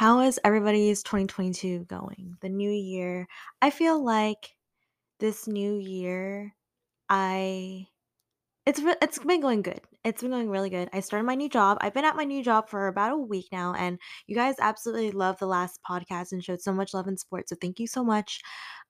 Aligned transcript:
How 0.00 0.20
is 0.20 0.40
everybody's 0.44 1.02
2022 1.02 1.84
going? 1.84 2.34
The 2.40 2.48
new 2.48 2.70
year. 2.70 3.28
I 3.60 3.68
feel 3.68 4.02
like 4.02 4.56
this 5.18 5.46
new 5.46 5.76
year, 5.76 6.54
I 7.10 7.86
it's 8.64 8.80
re- 8.80 8.96
it's 9.02 9.18
been 9.18 9.42
going 9.42 9.60
good. 9.60 9.82
It's 10.02 10.22
been 10.22 10.30
going 10.30 10.48
really 10.48 10.70
good. 10.70 10.88
I 10.94 11.00
started 11.00 11.26
my 11.26 11.34
new 11.34 11.50
job. 11.50 11.76
I've 11.82 11.92
been 11.92 12.06
at 12.06 12.16
my 12.16 12.24
new 12.24 12.42
job 12.42 12.70
for 12.70 12.88
about 12.88 13.12
a 13.12 13.18
week 13.18 13.48
now, 13.52 13.74
and 13.74 13.98
you 14.26 14.34
guys 14.34 14.54
absolutely 14.58 15.10
love 15.10 15.38
the 15.38 15.46
last 15.46 15.80
podcast 15.86 16.32
and 16.32 16.42
showed 16.42 16.62
so 16.62 16.72
much 16.72 16.94
love 16.94 17.06
and 17.06 17.20
support. 17.20 17.50
So 17.50 17.56
thank 17.60 17.78
you 17.78 17.86
so 17.86 18.02
much. 18.02 18.40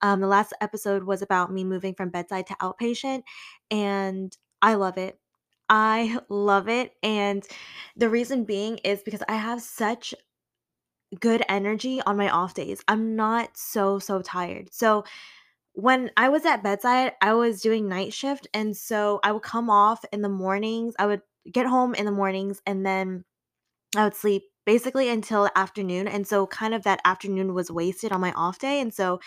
Um, 0.01 0.21
the 0.21 0.27
last 0.27 0.53
episode 0.61 1.03
was 1.03 1.21
about 1.21 1.51
me 1.51 1.65
moving 1.65 1.93
from 1.93 2.07
bedside 2.07 2.47
to 2.47 2.55
outpatient, 2.61 3.23
and 3.69 4.31
I 4.61 4.75
love 4.75 4.97
it. 4.97 5.19
I 5.67 6.19
love 6.29 6.69
it. 6.69 6.93
And 7.03 7.43
the 7.97 8.09
reason 8.09 8.45
being 8.45 8.77
is 8.77 9.03
because 9.03 9.23
I 9.27 9.35
have 9.35 9.61
such 9.61 10.13
good 11.19 11.43
energy 11.49 12.01
on 12.05 12.17
my 12.17 12.29
off 12.29 12.53
days. 12.53 12.81
I'm 12.87 13.15
not 13.15 13.57
so, 13.57 13.99
so 13.99 14.21
tired. 14.21 14.73
So 14.73 15.03
when 15.73 16.11
I 16.17 16.29
was 16.29 16.45
at 16.45 16.63
bedside, 16.63 17.13
I 17.21 17.33
was 17.33 17.61
doing 17.61 17.87
night 17.87 18.13
shift. 18.13 18.47
And 18.53 18.75
so 18.75 19.19
I 19.23 19.31
would 19.31 19.43
come 19.43 19.69
off 19.69 20.03
in 20.11 20.21
the 20.21 20.29
mornings. 20.29 20.95
I 20.99 21.05
would 21.05 21.21
get 21.51 21.65
home 21.65 21.95
in 21.95 22.05
the 22.05 22.11
mornings 22.11 22.61
and 22.65 22.85
then 22.85 23.23
I 23.95 24.03
would 24.03 24.15
sleep 24.15 24.43
basically 24.65 25.09
until 25.09 25.49
afternoon. 25.55 26.07
And 26.07 26.27
so 26.27 26.47
kind 26.47 26.73
of 26.73 26.83
that 26.83 27.01
afternoon 27.03 27.53
was 27.53 27.71
wasted 27.71 28.11
on 28.11 28.21
my 28.21 28.31
off 28.33 28.59
day. 28.59 28.79
And 28.79 28.93
so 28.93 29.19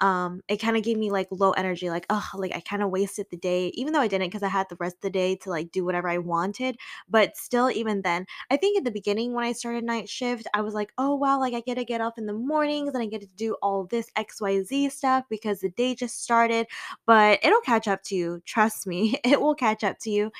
um 0.00 0.40
it 0.48 0.58
kind 0.58 0.76
of 0.76 0.82
gave 0.82 0.96
me 0.98 1.10
like 1.10 1.26
low 1.30 1.52
energy 1.52 1.88
like 1.90 2.06
oh 2.10 2.28
like 2.34 2.54
i 2.54 2.60
kind 2.60 2.82
of 2.82 2.90
wasted 2.90 3.26
the 3.30 3.36
day 3.36 3.68
even 3.74 3.92
though 3.92 4.00
i 4.00 4.08
didn't 4.08 4.28
because 4.28 4.42
i 4.42 4.48
had 4.48 4.66
the 4.68 4.76
rest 4.78 4.96
of 4.96 5.00
the 5.02 5.10
day 5.10 5.36
to 5.36 5.50
like 5.50 5.70
do 5.72 5.84
whatever 5.84 6.08
i 6.08 6.18
wanted 6.18 6.76
but 7.08 7.36
still 7.36 7.70
even 7.70 8.02
then 8.02 8.26
i 8.50 8.56
think 8.56 8.76
at 8.76 8.84
the 8.84 8.90
beginning 8.90 9.32
when 9.32 9.44
i 9.44 9.52
started 9.52 9.84
night 9.84 10.08
shift 10.08 10.46
i 10.54 10.60
was 10.60 10.74
like 10.74 10.92
oh 10.98 11.14
wow 11.14 11.38
like 11.40 11.54
i 11.54 11.60
get 11.60 11.76
to 11.76 11.84
get 11.84 12.00
up 12.00 12.18
in 12.18 12.26
the 12.26 12.32
mornings 12.32 12.94
and 12.94 13.02
i 13.02 13.06
get 13.06 13.20
to 13.20 13.28
do 13.36 13.54
all 13.62 13.84
this 13.84 14.10
xyz 14.16 14.92
stuff 14.92 15.24
because 15.30 15.60
the 15.60 15.70
day 15.70 15.94
just 15.94 16.22
started 16.22 16.66
but 17.06 17.38
it'll 17.42 17.60
catch 17.60 17.88
up 17.88 18.02
to 18.02 18.14
you 18.14 18.42
trust 18.44 18.86
me 18.86 19.18
it 19.24 19.40
will 19.40 19.54
catch 19.54 19.82
up 19.84 19.98
to 19.98 20.10
you 20.10 20.30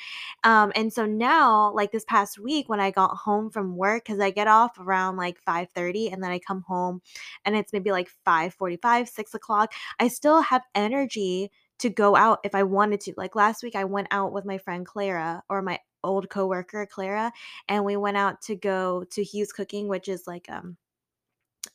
um 0.43 0.71
and 0.75 0.91
so 0.93 1.05
now 1.05 1.71
like 1.73 1.91
this 1.91 2.05
past 2.05 2.39
week 2.39 2.69
when 2.69 2.79
i 2.79 2.91
got 2.91 3.11
home 3.15 3.49
from 3.49 3.75
work 3.75 4.03
because 4.05 4.19
i 4.19 4.29
get 4.29 4.47
off 4.47 4.77
around 4.79 5.17
like 5.17 5.39
5 5.39 5.67
30, 5.73 6.09
and 6.09 6.23
then 6.23 6.31
i 6.31 6.39
come 6.39 6.61
home 6.61 7.01
and 7.45 7.55
it's 7.55 7.73
maybe 7.73 7.91
like 7.91 8.09
5 8.25 8.53
45, 8.53 9.09
6 9.09 9.33
o'clock, 9.33 9.46
I 9.99 10.07
still 10.07 10.41
have 10.41 10.63
energy 10.75 11.51
to 11.79 11.89
go 11.89 12.15
out 12.15 12.39
if 12.43 12.55
I 12.55 12.63
wanted 12.63 13.01
to. 13.01 13.13
Like 13.17 13.35
last 13.35 13.63
week, 13.63 13.75
I 13.75 13.83
went 13.85 14.07
out 14.11 14.33
with 14.33 14.45
my 14.45 14.57
friend 14.57 14.85
Clara 14.85 15.43
or 15.49 15.61
my 15.61 15.79
old 16.03 16.29
coworker 16.29 16.85
Clara, 16.85 17.31
and 17.67 17.83
we 17.85 17.97
went 17.97 18.17
out 18.17 18.41
to 18.43 18.55
go 18.55 19.03
to 19.11 19.23
Hu's 19.23 19.51
Cooking, 19.51 19.87
which 19.87 20.07
is 20.07 20.27
like 20.27 20.47
um 20.49 20.77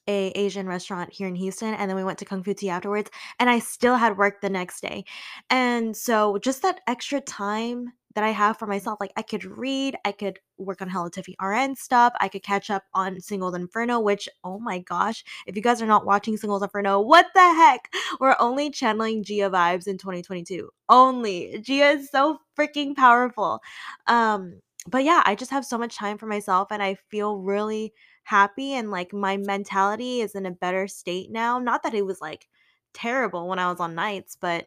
a 0.08 0.28
Asian 0.30 0.66
restaurant 0.66 1.12
here 1.12 1.28
in 1.28 1.34
Houston, 1.36 1.74
and 1.74 1.88
then 1.88 1.96
we 1.96 2.04
went 2.04 2.18
to 2.18 2.24
Kung 2.24 2.42
Fu 2.42 2.54
Tea 2.54 2.70
afterwards, 2.70 3.10
and 3.38 3.48
I 3.48 3.58
still 3.60 3.96
had 3.96 4.16
work 4.16 4.40
the 4.40 4.50
next 4.50 4.80
day. 4.80 5.04
And 5.50 5.96
so 5.96 6.38
just 6.38 6.62
that 6.62 6.80
extra 6.86 7.20
time 7.20 7.92
that 8.14 8.24
I 8.24 8.30
have 8.30 8.58
for 8.58 8.66
myself, 8.66 9.00
like 9.00 9.12
I 9.16 9.22
could 9.22 9.44
read, 9.44 9.96
I 10.04 10.12
could 10.12 10.38
work 10.58 10.82
on 10.82 10.88
Hello 10.88 11.08
Tiffy 11.08 11.34
RN 11.40 11.76
stuff, 11.76 12.12
I 12.20 12.28
could 12.28 12.42
catch 12.42 12.70
up 12.70 12.84
on 12.94 13.20
Singles 13.20 13.54
Inferno, 13.54 14.00
which 14.00 14.28
oh 14.44 14.58
my 14.58 14.78
gosh, 14.80 15.24
if 15.46 15.56
you 15.56 15.62
guys 15.62 15.82
are 15.82 15.86
not 15.86 16.06
watching 16.06 16.36
Singles 16.36 16.62
Inferno, 16.62 17.00
what 17.00 17.26
the 17.34 17.40
heck? 17.40 17.92
We're 18.20 18.36
only 18.38 18.70
channeling 18.70 19.22
Gia 19.24 19.50
vibes 19.50 19.86
in 19.86 19.98
2022. 19.98 20.68
Only. 20.88 21.58
Gia 21.62 21.90
is 21.90 22.10
so 22.10 22.38
freaking 22.58 22.94
powerful. 22.96 23.60
Um, 24.06 24.60
but 24.86 25.04
yeah, 25.04 25.22
I 25.24 25.34
just 25.34 25.50
have 25.50 25.64
so 25.64 25.78
much 25.78 25.96
time 25.96 26.18
for 26.18 26.26
myself 26.26 26.68
and 26.70 26.82
I 26.82 26.94
feel 27.10 27.38
really 27.38 27.92
happy 28.24 28.74
and 28.74 28.90
like 28.90 29.12
my 29.12 29.36
mentality 29.36 30.20
is 30.20 30.34
in 30.34 30.46
a 30.46 30.50
better 30.50 30.88
state 30.88 31.30
now. 31.30 31.58
Not 31.58 31.82
that 31.82 31.94
it 31.94 32.06
was 32.06 32.20
like 32.20 32.48
terrible 32.94 33.48
when 33.48 33.58
I 33.58 33.70
was 33.70 33.80
on 33.80 33.94
nights, 33.94 34.36
but 34.40 34.66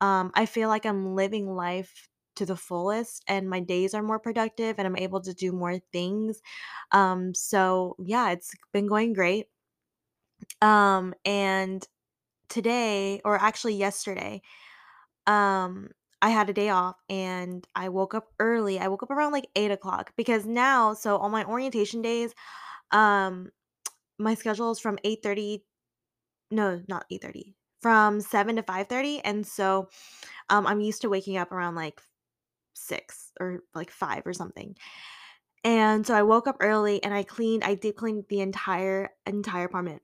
um 0.00 0.30
I 0.34 0.46
feel 0.46 0.68
like 0.68 0.86
I'm 0.86 1.14
living 1.14 1.48
life 1.54 2.07
to 2.38 2.46
the 2.46 2.56
fullest 2.56 3.24
and 3.28 3.50
my 3.50 3.60
days 3.60 3.94
are 3.94 4.02
more 4.02 4.20
productive 4.20 4.76
and 4.78 4.86
I'm 4.88 4.96
able 4.96 5.20
to 5.22 5.34
do 5.34 5.52
more 5.52 5.78
things. 5.92 6.40
Um 6.92 7.34
so 7.34 7.96
yeah, 8.04 8.30
it's 8.32 8.52
been 8.72 8.86
going 8.88 9.12
great. 9.14 9.48
Um 10.62 11.14
and 11.24 11.86
today 12.48 13.20
or 13.24 13.36
actually 13.40 13.76
yesterday, 13.76 14.42
um 15.26 15.90
I 16.22 16.30
had 16.30 16.50
a 16.50 16.54
day 16.54 16.70
off 16.70 16.96
and 17.10 17.66
I 17.76 17.90
woke 17.90 18.14
up 18.14 18.28
early. 18.40 18.78
I 18.80 18.88
woke 18.88 19.02
up 19.04 19.10
around 19.10 19.32
like 19.32 19.48
eight 19.56 19.70
o'clock 19.72 20.12
because 20.16 20.46
now, 20.46 20.94
so 20.94 21.18
on 21.18 21.30
my 21.32 21.44
orientation 21.44 22.02
days, 22.02 22.34
um, 22.92 23.50
my 24.18 24.34
schedule 24.34 24.70
is 24.72 24.80
from 24.80 24.98
8:30 25.04 25.64
no, 26.52 26.82
not 26.88 27.06
8:30, 27.10 27.54
from 27.82 28.20
7 28.22 28.56
to 28.56 28.62
5:30, 28.64 29.20
and 29.22 29.46
so, 29.46 29.88
um, 30.50 30.66
I'm 30.66 30.80
used 30.80 31.02
to 31.02 31.10
waking 31.10 31.36
up 31.38 31.52
around, 31.52 31.74
like, 31.76 32.00
6 32.86 33.32
or, 33.40 33.60
like, 33.74 33.90
5 33.90 34.26
or 34.26 34.32
something, 34.32 34.76
and 35.64 36.06
so 36.06 36.14
I 36.14 36.22
woke 36.22 36.46
up 36.46 36.56
early 36.60 37.02
and 37.02 37.12
I 37.12 37.22
cleaned 37.24 37.64
I 37.64 37.74
deep 37.74 37.96
cleaned 37.96 38.24
the 38.28 38.40
entire 38.40 39.10
entire 39.26 39.64
apartment. 39.66 40.02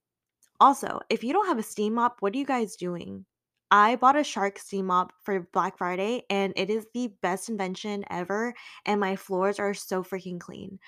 Also, 0.60 1.00
if 1.10 1.24
you 1.24 1.32
don't 1.32 1.46
have 1.46 1.58
a 1.58 1.62
steam 1.62 1.94
mop, 1.94 2.16
what 2.20 2.34
are 2.34 2.38
you 2.38 2.46
guys 2.46 2.76
doing? 2.76 3.24
I 3.70 3.96
bought 3.96 4.16
a 4.16 4.24
Shark 4.24 4.58
steam 4.58 4.86
mop 4.86 5.12
for 5.22 5.48
Black 5.52 5.78
Friday, 5.78 6.22
and 6.30 6.52
it 6.56 6.70
is 6.70 6.86
the 6.94 7.08
best 7.22 7.48
invention 7.48 8.04
ever, 8.10 8.54
and 8.86 9.00
my 9.00 9.16
floors 9.16 9.58
are 9.58 9.74
so 9.74 10.02
freaking 10.04 10.38
clean. 10.38 10.78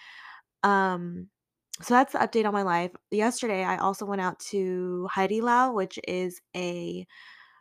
Um, 0.63 1.29
so 1.83 1.95
that's 1.95 2.13
the 2.13 2.21
update 2.21 2.47
on 2.47 2.53
my 2.53 2.63
life. 2.63 2.93
Yesterday, 3.11 3.65
I 3.65 3.79
also 3.79 4.07
went 4.07 4.21
out 4.21 4.39
to 4.51 5.09
Haidilao, 5.15 5.75
which 5.75 5.99
is 6.07 6.41
a 6.57 7.07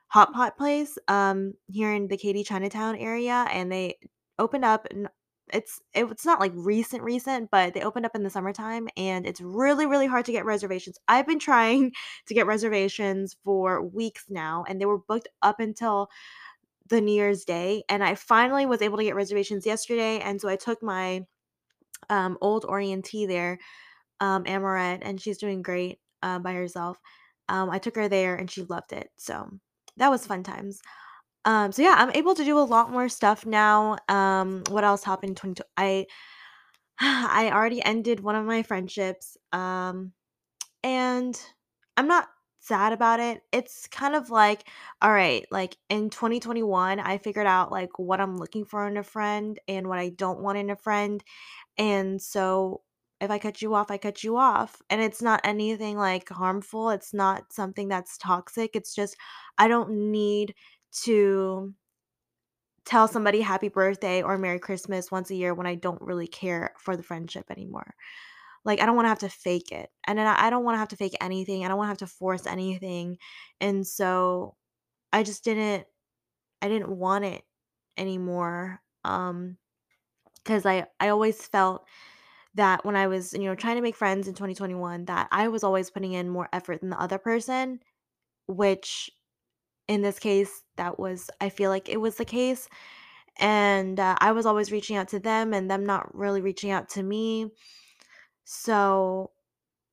hot 0.07 0.33
pot 0.33 0.57
place 0.57 0.97
um 1.07 1.53
here 1.67 1.93
in 1.93 2.07
the 2.07 2.17
Katy 2.17 2.43
Chinatown 2.43 2.95
area, 2.95 3.47
and 3.51 3.71
they 3.71 3.97
opened 4.39 4.65
up. 4.65 4.87
And 4.91 5.09
it's 5.53 5.81
it's 5.93 6.25
not 6.25 6.39
like 6.39 6.51
recent 6.55 7.03
recent, 7.03 7.51
but 7.51 7.73
they 7.73 7.81
opened 7.81 8.05
up 8.05 8.15
in 8.15 8.23
the 8.23 8.29
summertime, 8.29 8.89
and 8.97 9.25
it's 9.27 9.41
really 9.41 9.85
really 9.85 10.07
hard 10.07 10.25
to 10.25 10.31
get 10.31 10.45
reservations. 10.45 10.97
I've 11.07 11.27
been 11.27 11.39
trying 11.39 11.91
to 12.27 12.33
get 12.33 12.47
reservations 12.47 13.35
for 13.43 13.83
weeks 13.83 14.25
now, 14.29 14.65
and 14.67 14.81
they 14.81 14.85
were 14.85 14.97
booked 14.99 15.27
up 15.41 15.59
until 15.59 16.09
the 16.87 17.01
New 17.01 17.13
Year's 17.13 17.45
Day, 17.45 17.83
and 17.89 18.03
I 18.03 18.15
finally 18.15 18.65
was 18.65 18.81
able 18.81 18.97
to 18.97 19.03
get 19.03 19.15
reservations 19.15 19.65
yesterday, 19.65 20.19
and 20.19 20.41
so 20.41 20.49
I 20.49 20.55
took 20.55 20.81
my 20.83 21.25
um, 22.09 22.37
old 22.41 22.65
orientee 22.65 23.27
there 23.27 23.59
um, 24.19 24.43
Amaret, 24.45 24.99
and 25.01 25.19
she's 25.21 25.37
doing 25.37 25.61
great 25.61 25.99
uh, 26.23 26.39
by 26.39 26.53
herself. 26.53 26.99
Um, 27.49 27.69
I 27.69 27.79
took 27.79 27.95
her 27.95 28.09
there 28.09 28.35
and 28.35 28.49
she 28.49 28.63
loved 28.63 28.93
it. 28.93 29.09
So 29.17 29.49
that 29.97 30.09
was 30.09 30.25
fun 30.27 30.43
times. 30.43 30.81
Um, 31.45 31.71
so 31.71 31.81
yeah, 31.83 31.95
I'm 31.97 32.11
able 32.15 32.35
to 32.35 32.43
do 32.43 32.57
a 32.57 32.61
lot 32.61 32.91
more 32.91 33.07
stuff 33.09 33.45
now. 33.45 33.97
Um, 34.09 34.63
what 34.69 34.83
else 34.83 35.03
happened 35.03 35.31
in 35.31 35.35
22? 35.35 35.63
I 35.77 36.07
I 36.99 37.51
already 37.53 37.83
ended 37.83 38.21
one 38.21 38.35
of 38.35 38.45
my 38.45 38.63
friendships. 38.63 39.37
Um, 39.51 40.13
and 40.83 41.39
I'm 41.97 42.07
not 42.07 42.29
sad 42.61 42.93
about 42.93 43.19
it. 43.19 43.43
It's 43.51 43.87
kind 43.87 44.15
of 44.15 44.29
like, 44.31 44.67
all 45.01 45.11
right, 45.13 45.45
like 45.51 45.77
in 45.89 46.09
2021, 46.09 46.99
I 46.99 47.17
figured 47.19 47.47
out 47.47 47.71
like 47.71 47.99
what 47.99 48.21
I'm 48.21 48.37
looking 48.37 48.65
for 48.65 48.87
in 48.87 48.97
a 48.97 49.03
friend 49.03 49.59
and 49.67 49.87
what 49.89 49.99
I 49.99 50.09
don't 50.09 50.41
want 50.41 50.57
in 50.59 50.69
a 50.71 50.75
friend. 50.75 51.23
And 51.77 52.21
so 52.21 52.81
if 53.21 53.31
I 53.31 53.39
cut 53.39 53.61
you 53.61 53.73
off, 53.75 53.91
I 53.91 53.97
cut 53.97 54.23
you 54.23 54.37
off. 54.37 54.81
And 54.89 55.01
it's 55.01 55.21
not 55.21 55.41
anything 55.43 55.97
like 55.97 56.29
harmful. 56.29 56.89
It's 56.89 57.13
not 57.13 57.53
something 57.53 57.87
that's 57.87 58.17
toxic. 58.17 58.75
It's 58.75 58.93
just 58.93 59.15
I 59.57 59.67
don't 59.67 60.11
need 60.11 60.53
to 61.03 61.73
tell 62.85 63.07
somebody 63.07 63.41
happy 63.41 63.67
birthday 63.67 64.21
or 64.21 64.37
Merry 64.37 64.59
Christmas 64.59 65.11
once 65.11 65.31
a 65.31 65.35
year 65.35 65.53
when 65.53 65.67
I 65.67 65.75
don't 65.75 66.01
really 66.01 66.27
care 66.27 66.73
for 66.79 66.95
the 66.95 67.03
friendship 67.03 67.45
anymore. 67.49 67.95
Like 68.63 68.81
I 68.81 68.85
don't 68.85 68.95
want 68.95 69.05
to 69.05 69.09
have 69.09 69.19
to 69.19 69.29
fake 69.29 69.71
it. 69.71 69.89
And 70.05 70.17
then 70.17 70.27
I 70.27 70.49
don't 70.49 70.63
want 70.63 70.75
to 70.75 70.79
have 70.79 70.89
to 70.89 70.97
fake 70.97 71.15
anything. 71.21 71.65
I 71.65 71.67
don't 71.67 71.77
want 71.77 71.87
to 71.87 71.91
have 71.91 72.09
to 72.09 72.15
force 72.15 72.47
anything. 72.47 73.17
And 73.59 73.85
so 73.85 74.55
I 75.11 75.23
just 75.23 75.43
didn't 75.43 75.85
I 76.61 76.69
didn't 76.69 76.89
want 76.89 77.25
it 77.25 77.43
anymore. 77.97 78.81
Um 79.03 79.57
because 80.43 80.65
I 80.65 80.85
I 80.99 81.09
always 81.09 81.45
felt 81.47 81.85
that 82.55 82.85
when 82.85 82.95
I 82.95 83.07
was, 83.07 83.33
you 83.33 83.43
know, 83.43 83.55
trying 83.55 83.75
to 83.75 83.81
make 83.81 83.95
friends 83.95 84.27
in 84.27 84.33
2021 84.33 85.05
that 85.05 85.27
I 85.31 85.47
was 85.49 85.63
always 85.63 85.89
putting 85.89 86.13
in 86.13 86.29
more 86.29 86.49
effort 86.53 86.81
than 86.81 86.89
the 86.89 87.01
other 87.01 87.17
person, 87.17 87.79
which 88.47 89.09
in 89.87 90.01
this 90.01 90.19
case 90.19 90.64
that 90.77 90.99
was 90.99 91.29
I 91.41 91.49
feel 91.49 91.69
like 91.69 91.89
it 91.89 92.01
was 92.01 92.15
the 92.15 92.25
case 92.25 92.67
and 93.37 93.99
uh, 93.99 94.15
I 94.19 94.31
was 94.31 94.45
always 94.45 94.71
reaching 94.71 94.95
out 94.97 95.09
to 95.09 95.19
them 95.19 95.53
and 95.53 95.69
them 95.69 95.85
not 95.85 96.13
really 96.15 96.41
reaching 96.41 96.71
out 96.71 96.89
to 96.89 97.03
me. 97.03 97.51
So 98.45 99.31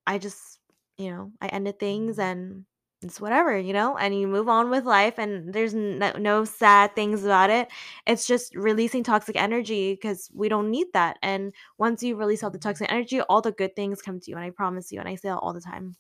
I 0.07 0.19
just, 0.19 0.59
you 0.99 1.11
know, 1.11 1.33
I 1.41 1.49
ended 1.49 1.79
things 1.79 2.19
and 2.19 2.65
it's 3.03 3.21
whatever, 3.21 3.59
you 3.59 3.73
know, 3.73 3.97
and 3.97 4.19
you 4.19 4.29
move 4.29 4.49
on 4.49 4.71
with 4.71 4.85
life 4.85 5.19
and 5.19 5.53
there's 5.53 5.75
no, 5.75 6.13
no 6.13 6.45
sad 6.45 6.95
things 6.95 7.25
about 7.25 7.51
it. 7.51 7.69
It's 8.07 8.27
just 8.27 8.55
releasing 8.55 9.03
toxic 9.03 9.37
energy 9.37 9.95
because 9.95 10.31
we 10.35 10.49
don't 10.49 10.71
need 10.71 10.87
that. 10.93 11.19
And 11.23 11.53
once 11.79 12.03
you 12.03 12.15
release 12.17 12.45
all 12.45 12.51
the 12.51 12.59
toxic 12.59 12.93
energy, 12.93 13.21
all 13.23 13.41
the 13.41 13.53
good 13.53 13.75
things 13.75 14.03
come 14.03 14.21
to 14.21 14.31
you. 14.31 14.37
And 14.37 14.45
I 14.45 14.51
promise 14.51 14.93
you, 14.93 15.01
and 15.01 15.09
I 15.09 15.17
say 15.17 15.29
that 15.31 15.39
all 15.39 15.53
the 15.53 15.61
time. 15.61 15.97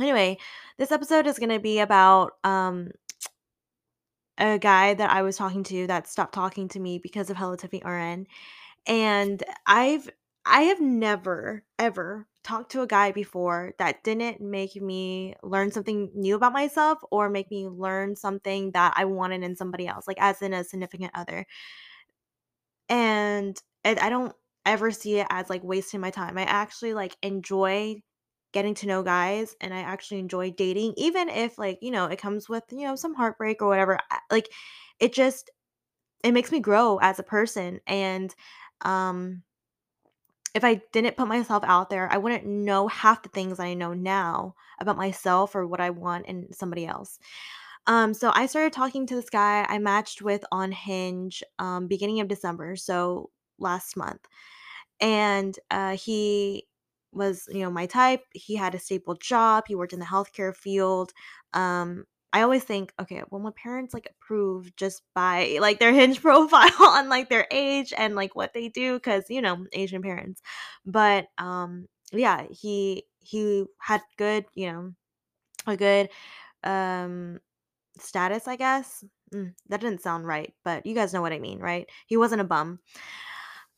Anyway, 0.00 0.38
this 0.78 0.92
episode 0.92 1.26
is 1.26 1.38
going 1.38 1.50
to 1.50 1.58
be 1.58 1.80
about 1.80 2.32
um 2.44 2.90
a 4.42 4.58
guy 4.58 4.94
that 4.94 5.10
I 5.10 5.22
was 5.22 5.36
talking 5.36 5.62
to 5.64 5.86
that 5.86 6.08
stopped 6.08 6.34
talking 6.34 6.68
to 6.68 6.80
me 6.80 6.98
because 6.98 7.30
of 7.30 7.36
Hello 7.36 7.54
Tiffany 7.54 7.82
RN. 7.84 8.26
And 8.86 9.42
I've 9.66 10.10
I 10.44 10.62
have 10.62 10.80
never 10.80 11.64
ever 11.78 12.26
talked 12.42 12.72
to 12.72 12.82
a 12.82 12.86
guy 12.86 13.12
before 13.12 13.74
that 13.78 14.02
didn't 14.02 14.40
make 14.40 14.74
me 14.74 15.34
learn 15.44 15.70
something 15.70 16.10
new 16.14 16.34
about 16.34 16.52
myself 16.52 16.98
or 17.12 17.30
make 17.30 17.50
me 17.52 17.68
learn 17.68 18.16
something 18.16 18.72
that 18.72 18.94
I 18.96 19.04
wanted 19.04 19.44
in 19.44 19.54
somebody 19.54 19.86
else, 19.86 20.08
like 20.08 20.20
as 20.20 20.42
in 20.42 20.52
a 20.52 20.64
significant 20.64 21.12
other. 21.14 21.46
And 22.88 23.56
I 23.84 24.10
don't 24.10 24.34
ever 24.66 24.90
see 24.90 25.20
it 25.20 25.26
as 25.30 25.48
like 25.48 25.62
wasting 25.62 26.00
my 26.00 26.10
time. 26.10 26.36
I 26.36 26.42
actually 26.42 26.94
like 26.94 27.16
enjoy 27.22 28.02
getting 28.52 28.74
to 28.74 28.86
know 28.86 29.02
guys 29.02 29.56
and 29.60 29.72
I 29.74 29.80
actually 29.80 30.20
enjoy 30.20 30.50
dating 30.52 30.94
even 30.96 31.28
if 31.28 31.58
like, 31.58 31.78
you 31.82 31.90
know, 31.90 32.06
it 32.06 32.18
comes 32.18 32.48
with, 32.48 32.64
you 32.70 32.86
know, 32.86 32.96
some 32.96 33.14
heartbreak 33.14 33.62
or 33.62 33.68
whatever. 33.68 33.98
Like 34.30 34.48
it 35.00 35.12
just 35.12 35.50
it 36.24 36.32
makes 36.32 36.52
me 36.52 36.60
grow 36.60 36.98
as 36.98 37.18
a 37.18 37.24
person 37.24 37.80
and 37.86 38.34
um 38.82 39.42
if 40.54 40.64
I 40.64 40.82
didn't 40.92 41.16
put 41.16 41.28
myself 41.28 41.64
out 41.66 41.88
there, 41.88 42.12
I 42.12 42.18
wouldn't 42.18 42.44
know 42.44 42.86
half 42.88 43.22
the 43.22 43.30
things 43.30 43.58
I 43.58 43.72
know 43.72 43.94
now 43.94 44.54
about 44.80 44.98
myself 44.98 45.54
or 45.54 45.66
what 45.66 45.80
I 45.80 45.90
want 45.90 46.26
in 46.26 46.52
somebody 46.52 46.86
else. 46.86 47.18
Um, 47.86 48.14
so 48.14 48.30
I 48.34 48.46
started 48.46 48.72
talking 48.72 49.06
to 49.06 49.14
this 49.14 49.30
guy 49.30 49.66
I 49.68 49.78
matched 49.78 50.22
with 50.22 50.44
on 50.52 50.70
Hinge 50.72 51.42
um, 51.58 51.88
beginning 51.88 52.20
of 52.20 52.28
December, 52.28 52.76
so 52.76 53.30
last 53.58 53.96
month 53.96 54.20
and 55.00 55.58
uh, 55.70 55.96
he 55.96 56.66
was 57.12 57.46
you 57.50 57.60
know 57.60 57.70
my 57.70 57.86
type 57.86 58.22
he 58.32 58.56
had 58.56 58.74
a 58.74 58.78
stable 58.78 59.14
job 59.14 59.64
he 59.66 59.74
worked 59.74 59.92
in 59.92 59.98
the 59.98 60.06
healthcare 60.06 60.54
field 60.54 61.12
um 61.52 62.04
i 62.32 62.42
always 62.42 62.64
think 62.64 62.92
okay 63.00 63.22
well 63.30 63.40
my 63.40 63.52
parents 63.56 63.92
like 63.94 64.08
approve 64.10 64.74
just 64.76 65.02
by 65.14 65.58
like 65.60 65.78
their 65.78 65.92
hinge 65.92 66.20
profile 66.22 66.70
on 66.80 67.08
like 67.08 67.28
their 67.28 67.46
age 67.50 67.92
and 67.96 68.14
like 68.14 68.34
what 68.34 68.54
they 68.54 68.68
do 68.68 68.94
because 68.94 69.24
you 69.28 69.42
know 69.42 69.66
asian 69.72 70.02
parents 70.02 70.40
but 70.86 71.26
um 71.38 71.86
yeah 72.12 72.44
he 72.50 73.04
he 73.18 73.64
had 73.78 74.00
good 74.16 74.44
you 74.54 74.72
know 74.72 74.92
a 75.66 75.76
good 75.76 76.08
um 76.64 77.38
status 77.98 78.48
i 78.48 78.56
guess. 78.56 79.04
Mm, 79.34 79.54
that 79.70 79.80
didn't 79.80 80.02
sound 80.02 80.26
right 80.26 80.52
but 80.62 80.84
you 80.84 80.94
guys 80.94 81.14
know 81.14 81.22
what 81.22 81.32
i 81.32 81.38
mean 81.38 81.58
right? 81.58 81.88
He 82.06 82.18
wasn't 82.18 82.42
a 82.42 82.44
bum 82.44 82.80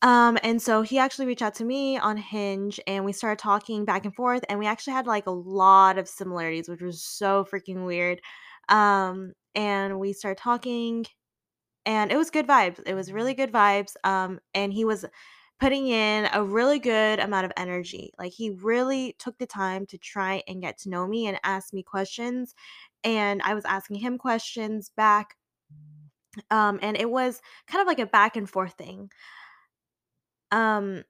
um, 0.03 0.39
and 0.43 0.61
so 0.61 0.83
he 0.83 0.99
actually 0.99 1.27
reached 1.27 1.43
out 1.43 1.55
to 1.57 1.65
me 1.65 1.97
on 1.97 2.17
Hinge 2.17 2.79
and 2.87 3.05
we 3.05 3.13
started 3.13 3.39
talking 3.39 3.85
back 3.87 4.05
and 4.05 4.15
forth 4.15 4.45
and 4.49 4.59
we 4.59 4.67
actually 4.67 4.93
had 4.93 5.07
like 5.07 5.27
a 5.27 5.31
lot 5.31 5.97
of 5.99 6.09
similarities, 6.09 6.69
which 6.69 6.83
was 6.83 7.03
so 7.03 7.45
freaking 7.51 7.87
weird. 7.87 8.21
Um, 8.69 9.33
and 9.55 9.99
we 9.99 10.13
started 10.13 10.41
talking 10.43 11.07
and 11.87 12.13
it 12.13 12.17
was 12.17 12.31
good 12.31 12.47
vibes. 12.47 12.81
It 12.87 12.95
was 12.95 13.13
really 13.13 13.35
good 13.35 13.53
vibes. 13.53 13.95
Um, 14.05 14.41
and 14.55 14.73
he 14.73 14.85
was 14.85 15.05
putting 15.61 15.89
in 15.89 16.29
a 16.33 16.43
really 16.45 16.79
good 16.79 17.21
amount 17.21 17.47
of 17.47 17.53
energy. 17.57 18.13
Like 18.19 18.33
he 18.33 18.51
really 18.51 19.17
took 19.19 19.39
the 19.39 19.47
time 19.47 19.87
to 19.87 19.99
try 19.99 20.43
and 20.49 20.61
get 20.63 20.79
to 20.81 20.91
know 20.91 21.07
me 21.07 21.27
and 21.27 21.39
ask 21.45 21.73
me 21.73 21.83
questions. 21.83 22.55
And 23.05 23.41
I 23.43 23.55
was 23.55 23.65
asking 23.65 23.97
him 23.99 24.19
questions 24.19 24.91
back. 24.97 25.37
Um, 26.51 26.79
and 26.83 26.97
it 26.97 27.11
was 27.11 27.41
kind 27.67 27.81
of 27.81 27.87
like 27.87 27.99
a 28.01 28.07
back 28.07 28.37
and 28.37 28.49
forth 28.49 28.75
thing. 28.75 29.11
Um, 30.55 31.05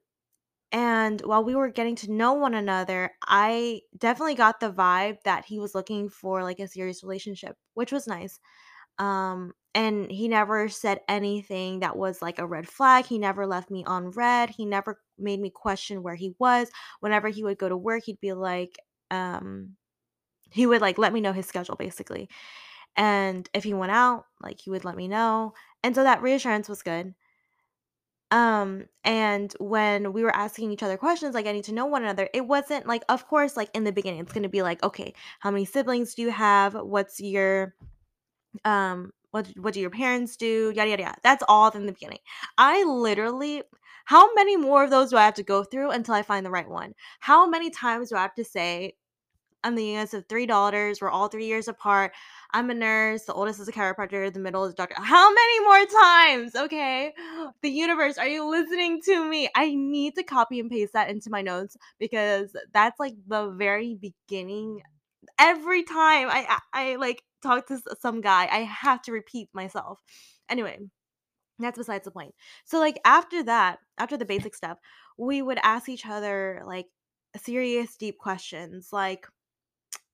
And 0.71 1.21
while 1.21 1.43
we 1.43 1.55
were 1.55 1.69
getting 1.71 1.95
to 1.97 2.11
know 2.11 2.33
one 2.33 2.53
another, 2.55 3.11
I 3.23 3.81
definitely 3.97 4.35
got 4.35 4.59
the 4.59 4.71
vibe 4.71 5.21
that 5.23 5.45
he 5.45 5.59
was 5.59 5.75
looking 5.75 6.09
for 6.09 6.43
like 6.43 6.59
a 6.59 6.67
serious 6.67 7.03
relationship, 7.03 7.57
which 7.75 7.91
was 7.93 8.07
nice. 8.07 8.39
Um 8.99 9.53
and 9.75 10.11
he 10.11 10.27
never 10.29 10.69
said 10.69 11.01
anything 11.09 11.79
that 11.81 11.97
was 11.97 12.21
like 12.21 12.39
a 12.39 12.47
red 12.47 12.67
flag. 12.69 13.05
He 13.05 13.19
never 13.19 13.47
left 13.47 13.71
me 13.71 13.83
on 13.85 14.11
read. 14.11 14.49
He 14.51 14.65
never 14.65 15.01
made 15.19 15.39
me 15.41 15.49
question 15.51 16.03
where 16.03 16.15
he 16.15 16.35
was. 16.39 16.71
Whenever 17.01 17.29
he 17.29 17.43
would 17.43 17.57
go 17.59 17.69
to 17.69 17.77
work, 17.77 18.03
he'd 18.05 18.19
be 18.21 18.33
like 18.33 18.77
um 19.11 19.77
he 20.51 20.65
would 20.67 20.81
like 20.81 20.97
let 20.97 21.13
me 21.13 21.21
know 21.21 21.33
his 21.33 21.45
schedule 21.47 21.75
basically. 21.75 22.29
And 22.97 23.49
if 23.53 23.63
he 23.63 23.73
went 23.73 23.91
out, 23.91 24.25
like 24.41 24.59
he 24.61 24.69
would 24.69 24.85
let 24.85 24.95
me 24.97 25.07
know. 25.07 25.53
And 25.83 25.95
so 25.95 26.03
that 26.03 26.21
reassurance 26.21 26.69
was 26.69 26.83
good. 26.83 27.15
Um, 28.31 28.85
and 29.03 29.53
when 29.59 30.11
we 30.13 30.23
were 30.23 30.35
asking 30.35 30.71
each 30.71 30.83
other 30.83 30.97
questions, 30.97 31.35
like 31.35 31.45
getting 31.45 31.61
to 31.63 31.73
know 31.73 31.85
one 31.85 32.03
another, 32.03 32.29
it 32.33 32.45
wasn't 32.47 32.87
like, 32.87 33.03
of 33.07 33.27
course, 33.27 33.55
like 33.55 33.69
in 33.73 33.83
the 33.83 33.91
beginning, 33.91 34.21
it's 34.21 34.33
gonna 34.33 34.49
be 34.49 34.61
like, 34.63 34.83
okay, 34.83 35.13
how 35.39 35.51
many 35.51 35.65
siblings 35.65 36.15
do 36.15 36.23
you 36.23 36.31
have? 36.31 36.73
What's 36.73 37.19
your 37.19 37.75
um 38.63 39.11
what 39.31 39.47
what 39.57 39.73
do 39.73 39.81
your 39.81 39.89
parents 39.89 40.37
do? 40.37 40.71
Yada 40.75 40.89
yada 40.89 41.03
yada. 41.03 41.17
That's 41.23 41.43
all 41.47 41.69
in 41.71 41.85
the 41.85 41.91
beginning. 41.91 42.19
I 42.57 42.83
literally 42.83 43.63
how 44.05 44.33
many 44.35 44.55
more 44.55 44.83
of 44.83 44.91
those 44.91 45.09
do 45.09 45.17
I 45.17 45.25
have 45.25 45.33
to 45.35 45.43
go 45.43 45.63
through 45.63 45.91
until 45.91 46.13
I 46.13 46.21
find 46.21 46.45
the 46.45 46.51
right 46.51 46.69
one? 46.69 46.93
How 47.19 47.47
many 47.47 47.69
times 47.71 48.09
do 48.09 48.15
I 48.15 48.21
have 48.21 48.35
to 48.35 48.45
say, 48.45 48.95
I'm 49.63 49.75
the 49.75 49.83
youngest 49.83 50.13
of 50.13 50.25
three 50.27 50.45
daughters. 50.45 51.01
We're 51.01 51.09
all 51.09 51.27
three 51.27 51.47
years 51.47 51.67
apart. 51.67 52.13
I'm 52.55 52.69
a 52.69 52.73
nurse. 52.73 53.23
The 53.23 53.33
oldest 53.33 53.59
is 53.59 53.67
a 53.67 53.71
chiropractor. 53.73 54.33
The 54.33 54.39
middle 54.39 54.63
is 54.63 54.71
a 54.71 54.75
doctor. 54.75 54.95
How 54.97 55.29
many 55.29 55.59
more 55.59 55.85
times? 56.01 56.55
Okay. 56.55 57.13
The 57.61 57.69
universe, 57.69 58.17
are 58.17 58.27
you 58.27 58.49
listening 58.49 59.01
to 59.05 59.27
me? 59.27 59.49
I 59.55 59.73
need 59.75 60.15
to 60.15 60.23
copy 60.23 60.59
and 60.59 60.69
paste 60.69 60.93
that 60.93 61.09
into 61.09 61.29
my 61.29 61.41
notes 61.41 61.75
because 61.99 62.55
that's 62.73 62.99
like 62.99 63.13
the 63.27 63.49
very 63.49 63.95
beginning. 63.95 64.81
Every 65.39 65.83
time 65.83 66.29
I, 66.29 66.59
I, 66.73 66.91
I 66.91 66.95
like 66.95 67.23
talk 67.43 67.67
to 67.67 67.79
some 67.99 68.21
guy, 68.21 68.47
I 68.51 68.59
have 68.59 69.01
to 69.03 69.11
repeat 69.11 69.49
myself. 69.53 69.99
Anyway, 70.49 70.77
that's 71.59 71.77
besides 71.77 72.05
the 72.05 72.11
point. 72.11 72.33
So, 72.65 72.79
like, 72.79 72.99
after 73.05 73.43
that, 73.43 73.79
after 73.97 74.17
the 74.17 74.25
basic 74.25 74.55
stuff, 74.55 74.77
we 75.17 75.41
would 75.41 75.59
ask 75.63 75.89
each 75.89 76.05
other 76.05 76.61
like 76.65 76.87
serious, 77.37 77.95
deep 77.97 78.17
questions 78.17 78.89
like, 78.91 79.27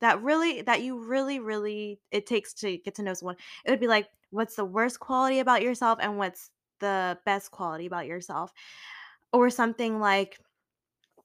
that 0.01 0.22
really 0.22 0.62
that 0.63 0.81
you 0.81 1.04
really, 1.06 1.39
really 1.39 2.00
it 2.12 2.25
takes 2.25 2.54
to 2.56 2.78
get 2.78 2.95
to 2.95 3.04
know 3.04 3.13
someone. 3.13 3.38
It 3.66 3.72
would 3.72 3.80
be 3.80 3.88
like, 3.88 4.07
what's 4.31 4.56
the 4.56 4.66
worst 4.66 5.00
quality 5.00 5.39
about 5.39 5.62
yourself 5.62 6.00
and 6.01 6.18
what's 6.18 6.50
the 6.80 7.18
best 7.25 7.51
quality 7.51 7.86
about 7.86 8.07
yourself? 8.07 8.51
Or 9.33 9.50
something 9.50 10.00
like, 10.00 10.39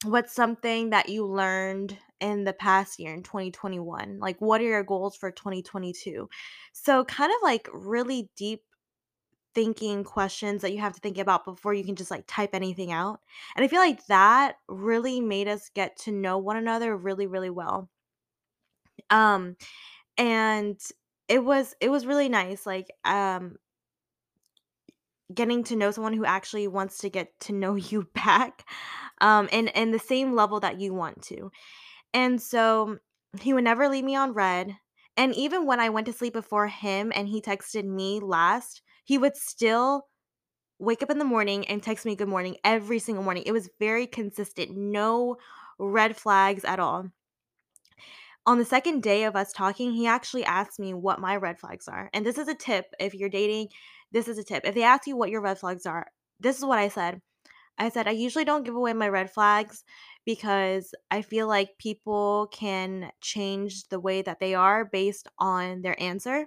what's 0.04 0.34
something 0.34 0.90
that 0.90 1.08
you 1.08 1.26
learned 1.26 1.98
in 2.20 2.44
the 2.44 2.52
past 2.52 2.98
year 2.98 3.14
in 3.14 3.22
2021? 3.22 4.18
Like, 4.20 4.40
what 4.40 4.60
are 4.60 4.64
your 4.64 4.84
goals 4.84 5.16
for 5.16 5.30
2022? 5.30 6.28
So, 6.72 7.04
kind 7.04 7.32
of 7.32 7.38
like 7.42 7.68
really 7.72 8.30
deep 8.36 8.62
thinking 9.54 10.04
questions 10.04 10.62
that 10.62 10.72
you 10.72 10.78
have 10.80 10.92
to 10.92 11.00
think 11.00 11.18
about 11.18 11.46
before 11.46 11.72
you 11.72 11.82
can 11.84 11.96
just 11.96 12.10
like 12.10 12.24
type 12.26 12.50
anything 12.54 12.92
out. 12.92 13.20
And 13.56 13.64
I 13.64 13.68
feel 13.68 13.80
like 13.80 14.06
that 14.06 14.56
really 14.68 15.20
made 15.20 15.48
us 15.48 15.70
get 15.74 15.96
to 16.00 16.12
know 16.12 16.36
one 16.38 16.58
another 16.58 16.94
really, 16.96 17.26
really 17.26 17.50
well. 17.50 17.88
Um, 19.10 19.56
and 20.18 20.80
it 21.28 21.44
was 21.44 21.74
it 21.80 21.90
was 21.90 22.06
really 22.06 22.28
nice 22.28 22.66
like 22.66 22.88
um 23.04 23.56
getting 25.34 25.64
to 25.64 25.76
know 25.76 25.90
someone 25.90 26.12
who 26.12 26.24
actually 26.24 26.68
wants 26.68 26.98
to 26.98 27.10
get 27.10 27.28
to 27.40 27.52
know 27.52 27.74
you 27.74 28.08
back 28.14 28.64
um 29.20 29.48
and 29.52 29.74
and 29.76 29.92
the 29.92 29.98
same 29.98 30.34
level 30.34 30.60
that 30.60 30.80
you 30.80 30.94
want 30.94 31.22
to. 31.22 31.50
And 32.14 32.40
so 32.42 32.98
he 33.40 33.54
would 33.54 33.64
never 33.64 33.88
leave 33.88 34.04
me 34.04 34.16
on 34.16 34.32
read 34.32 34.76
and 35.16 35.34
even 35.34 35.66
when 35.66 35.80
i 35.80 35.88
went 35.90 36.06
to 36.06 36.12
sleep 36.12 36.32
before 36.34 36.68
him 36.68 37.12
and 37.14 37.28
he 37.28 37.40
texted 37.42 37.84
me 37.84 38.20
last 38.20 38.82
he 39.04 39.18
would 39.18 39.36
still 39.36 40.06
wake 40.78 41.02
up 41.02 41.10
in 41.10 41.18
the 41.18 41.24
morning 41.24 41.66
and 41.68 41.82
text 41.82 42.06
me 42.06 42.16
good 42.16 42.28
morning 42.28 42.56
every 42.64 42.98
single 42.98 43.24
morning. 43.24 43.44
It 43.46 43.52
was 43.52 43.70
very 43.80 44.06
consistent 44.06 44.76
no 44.76 45.36
red 45.78 46.16
flags 46.16 46.64
at 46.64 46.80
all 46.80 47.06
on 48.46 48.58
the 48.58 48.64
second 48.64 49.02
day 49.02 49.24
of 49.24 49.34
us 49.36 49.52
talking, 49.52 49.92
he 49.92 50.06
actually 50.06 50.44
asked 50.44 50.78
me 50.78 50.94
what 50.94 51.20
my 51.20 51.36
red 51.36 51.58
flags 51.58 51.88
are. 51.88 52.08
And 52.14 52.24
this 52.24 52.38
is 52.38 52.48
a 52.48 52.54
tip 52.54 52.86
if 53.00 53.14
you're 53.14 53.28
dating, 53.28 53.68
this 54.12 54.28
is 54.28 54.38
a 54.38 54.44
tip. 54.44 54.64
If 54.64 54.74
they 54.74 54.84
ask 54.84 55.06
you 55.06 55.16
what 55.16 55.30
your 55.30 55.40
red 55.40 55.58
flags 55.58 55.84
are, 55.84 56.06
this 56.38 56.58
is 56.58 56.64
what 56.64 56.78
I 56.78 56.88
said. 56.88 57.20
I 57.78 57.90
said, 57.90 58.08
I 58.08 58.12
usually 58.12 58.44
don't 58.44 58.64
give 58.64 58.74
away 58.74 58.92
my 58.92 59.08
red 59.08 59.30
flags 59.30 59.84
because 60.24 60.94
I 61.10 61.22
feel 61.22 61.46
like 61.46 61.78
people 61.78 62.48
can 62.52 63.10
change 63.20 63.88
the 63.88 64.00
way 64.00 64.22
that 64.22 64.40
they 64.40 64.54
are 64.54 64.84
based 64.84 65.28
on 65.38 65.82
their 65.82 66.00
answer. 66.00 66.46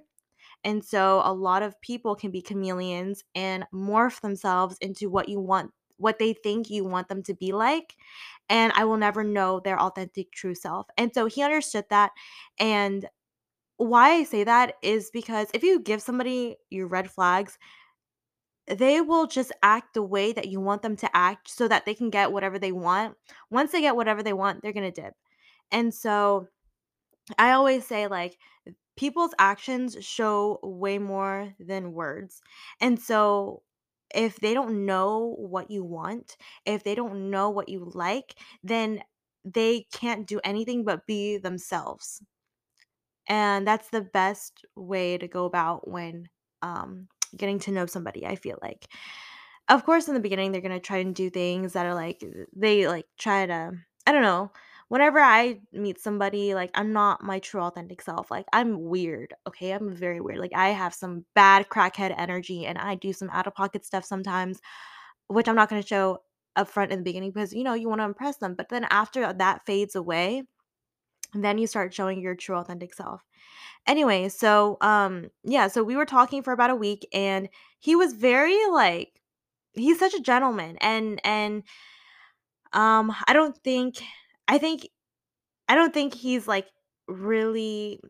And 0.63 0.84
so 0.84 1.22
a 1.24 1.34
lot 1.34 1.63
of 1.63 1.79
people 1.82 2.15
can 2.15 2.32
be 2.32 2.41
chameleons 2.41 3.24
and 3.36 3.65
morph 3.74 4.22
themselves 4.22 4.77
into 4.82 5.10
what 5.10 5.29
you 5.29 5.39
want, 5.39 5.72
what 5.98 6.20
they 6.20 6.34
think 6.34 6.70
you 6.70 6.84
want 6.84 7.08
them 7.08 7.24
to 7.24 7.34
be 7.34 7.51
like. 7.51 7.96
And 8.50 8.74
I 8.75 8.86
will 8.86 8.98
never 8.98 9.24
know 9.24 9.60
their 9.60 9.79
authentic 9.79 10.32
true 10.32 10.56
self. 10.56 10.88
And 10.98 11.13
so 11.13 11.27
he 11.27 11.44
understood 11.44 11.86
that. 11.89 12.12
And 12.60 13.08
why 13.77 14.12
I 14.12 14.24
say 14.24 14.44
that 14.44 14.75
is 14.82 15.10
because 15.12 15.48
if 15.53 15.63
you 15.63 15.79
give 15.79 16.01
somebody 16.01 16.58
your 16.70 16.88
red 16.88 17.10
flags, 17.10 17.58
they 18.68 19.01
will 19.01 19.25
just 19.25 19.51
act 19.63 19.94
the 19.94 20.03
way 20.03 20.32
that 20.34 20.48
you 20.48 20.60
want 20.60 20.82
them 20.82 20.96
to 20.98 21.15
act 21.15 21.50
so 21.50 21.68
that 21.68 21.86
they 21.86 21.96
can 21.96 22.10
get 22.10 22.32
whatever 22.32 22.60
they 22.60 22.72
want. 22.72 23.15
Once 23.50 23.72
they 23.72 23.82
get 23.82 23.96
whatever 23.96 24.22
they 24.22 24.34
want, 24.34 24.62
they're 24.62 24.74
going 24.74 24.91
to 24.91 25.01
dip. 25.01 25.13
And 25.72 25.94
so 25.94 26.48
I 27.38 27.51
always 27.51 27.86
say, 27.86 28.08
like, 28.08 28.38
people's 28.98 29.34
actions 29.39 29.98
show 30.01 30.60
way 30.62 31.00
more 31.00 31.53
than 31.60 31.94
words. 31.94 32.41
And 32.82 33.00
so 33.00 33.63
if 34.13 34.38
they 34.38 34.54
don't 34.54 34.86
know 34.86 35.36
what 35.38 35.72
you 35.72 35.84
want, 35.84 36.38
if 36.66 36.84
they 36.84 36.96
don't 36.96 37.30
know 37.30 37.50
what 37.50 37.70
you 37.70 37.92
like, 37.94 38.36
then 38.63 39.04
they 39.46 39.86
can't 39.94 40.28
do 40.28 40.39
anything 40.44 40.84
but 40.84 41.06
be 41.08 41.38
themselves. 41.38 42.22
And 43.28 43.68
that's 43.68 43.89
the 43.89 44.01
best 44.01 44.66
way 44.75 45.18
to 45.18 45.28
go 45.28 45.46
about 45.46 45.88
when 45.88 46.30
um, 46.62 47.08
getting 47.38 47.60
to 47.60 47.72
know 47.72 47.86
somebody, 47.86 48.25
I 48.25 48.36
feel 48.36 48.58
like. 48.62 48.88
Of 49.70 49.86
course, 49.86 50.08
in 50.08 50.16
the 50.16 50.20
beginning, 50.20 50.51
they're 50.51 50.62
gonna 50.62 50.80
try 50.80 50.98
and 50.98 51.16
do 51.16 51.30
things 51.30 51.74
that 51.74 51.86
are 51.86 51.96
like 51.96 52.24
they 52.56 52.88
like 52.88 53.06
try 53.20 53.46
to 53.46 53.74
I 54.08 54.12
don't 54.12 54.24
know. 54.24 54.51
Whenever 54.89 55.19
I 55.19 55.60
meet 55.72 56.00
somebody, 56.00 56.55
like 56.55 56.72
I'm 56.75 56.93
not 56.93 57.24
my 57.24 57.39
true 57.39 57.62
authentic 57.62 58.01
self. 58.01 58.31
Like 58.31 58.46
I'm 58.53 58.84
weird, 58.86 59.34
okay? 59.48 59.72
I'm 59.72 59.96
very 59.96 60.19
weird. 60.22 60.39
Like 60.39 60.53
I 60.55 60.69
have 60.69 60.93
some 60.96 61.25
bad 61.36 61.69
crackhead 61.69 62.13
energy 62.17 62.65
and 62.65 62.77
I 62.77 62.96
do 62.96 63.13
some 63.13 63.29
out 63.31 63.48
of 63.48 63.53
pocket 63.55 63.86
stuff 63.86 64.03
sometimes, 64.05 64.60
which 65.27 65.48
I'm 65.48 65.55
not 65.55 65.69
gonna 65.69 65.86
show 65.86 66.19
up 66.55 66.69
front 66.69 66.91
in 66.91 67.00
the 67.00 67.03
beginning 67.05 67.31
because 67.31 67.53
you 67.53 67.63
know 67.63 67.75
you 67.75 67.89
want 67.89 68.01
to 68.01 68.05
impress 68.05 68.38
them. 68.38 68.55
But 68.55 68.69
then 68.69 68.86
after 68.91 69.31
that 69.34 69.65
fades 69.65 69.96
away, 69.96 70.43
then 71.34 71.58
you 71.60 71.67
start 71.67 71.93
showing 71.93 72.22
your 72.22 72.36
true 72.36 72.55
authentic 72.58 72.93
self. 72.93 73.24
Anyway, 73.88 74.29
so 74.29 74.77
um 74.81 75.29
yeah, 75.43 75.67
so 75.67 75.84
we 75.84 75.96
were 75.96 76.05
talking 76.05 76.43
for 76.43 76.53
about 76.53 76.72
a 76.72 76.75
week 76.75 77.08
and 77.13 77.50
he 77.79 77.96
was 77.96 78.13
very 78.13 78.58
like 78.72 79.22
he's 79.74 80.00
such 80.00 80.13
a 80.15 80.22
gentleman 80.22 80.77
and 80.81 81.22
and 81.25 81.63
um 82.74 83.13
I 83.27 83.34
don't 83.34 83.58
think 83.63 84.01
I 84.50 84.58
think 84.58 84.89
I 85.70 85.75
don't 85.75 85.94
think 85.94 86.13
he's 86.15 86.48
like 86.48 86.68
really 87.08 88.01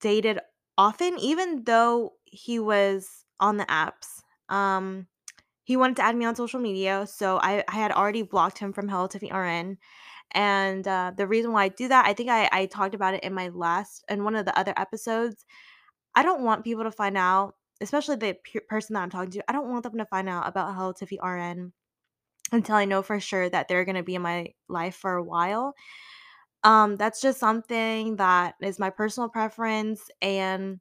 dated 0.00 0.38
often 0.78 1.18
even 1.18 1.64
though 1.64 2.12
he 2.24 2.60
was 2.60 3.26
on 3.40 3.56
the 3.56 3.66
apps. 3.66 4.22
Um 4.48 5.08
he 5.64 5.76
wanted 5.76 5.96
to 5.96 6.02
add 6.04 6.16
me 6.16 6.26
on 6.26 6.36
social 6.36 6.60
media, 6.60 7.06
so 7.06 7.38
I, 7.38 7.64
I 7.68 7.76
had 7.76 7.92
already 7.92 8.22
blocked 8.22 8.58
him 8.58 8.72
from 8.72 8.88
Hello 8.88 9.06
Tiffany 9.06 9.32
RN. 9.32 9.78
And 10.32 10.86
uh, 10.86 11.12
the 11.16 11.26
reason 11.26 11.52
why 11.52 11.64
I 11.64 11.68
do 11.68 11.88
that, 11.88 12.06
I 12.06 12.14
think 12.14 12.30
I, 12.30 12.48
I 12.52 12.66
talked 12.66 12.94
about 12.94 13.14
it 13.14 13.24
in 13.24 13.34
my 13.34 13.48
last 13.48 14.04
in 14.10 14.24
one 14.24 14.36
of 14.36 14.44
the 14.46 14.58
other 14.58 14.74
episodes. 14.76 15.46
I 16.14 16.22
don't 16.22 16.44
want 16.44 16.64
people 16.64 16.84
to 16.84 16.90
find 16.92 17.16
out, 17.16 17.54
especially 17.80 18.16
the 18.16 18.36
pe- 18.44 18.60
person 18.68 18.94
that 18.94 19.02
I'm 19.02 19.10
talking 19.10 19.30
to. 19.32 19.50
I 19.50 19.54
don't 19.54 19.70
want 19.70 19.84
them 19.84 19.98
to 19.98 20.06
find 20.06 20.28
out 20.28 20.48
about 20.48 20.74
Hello 20.74 20.92
Tiffany 20.92 21.20
RN 21.22 21.72
until 22.54 22.76
I 22.76 22.84
know 22.86 23.02
for 23.02 23.20
sure 23.20 23.48
that 23.50 23.68
they're 23.68 23.84
gonna 23.84 24.02
be 24.02 24.14
in 24.16 24.22
my 24.22 24.48
life 24.68 24.96
for 24.96 25.14
a 25.14 25.22
while. 25.24 25.74
Um, 26.62 26.96
that's 26.96 27.20
just 27.20 27.38
something 27.40 28.16
that 28.16 28.54
is 28.62 28.78
my 28.78 28.90
personal 28.90 29.28
preference, 29.28 30.10
and 30.22 30.80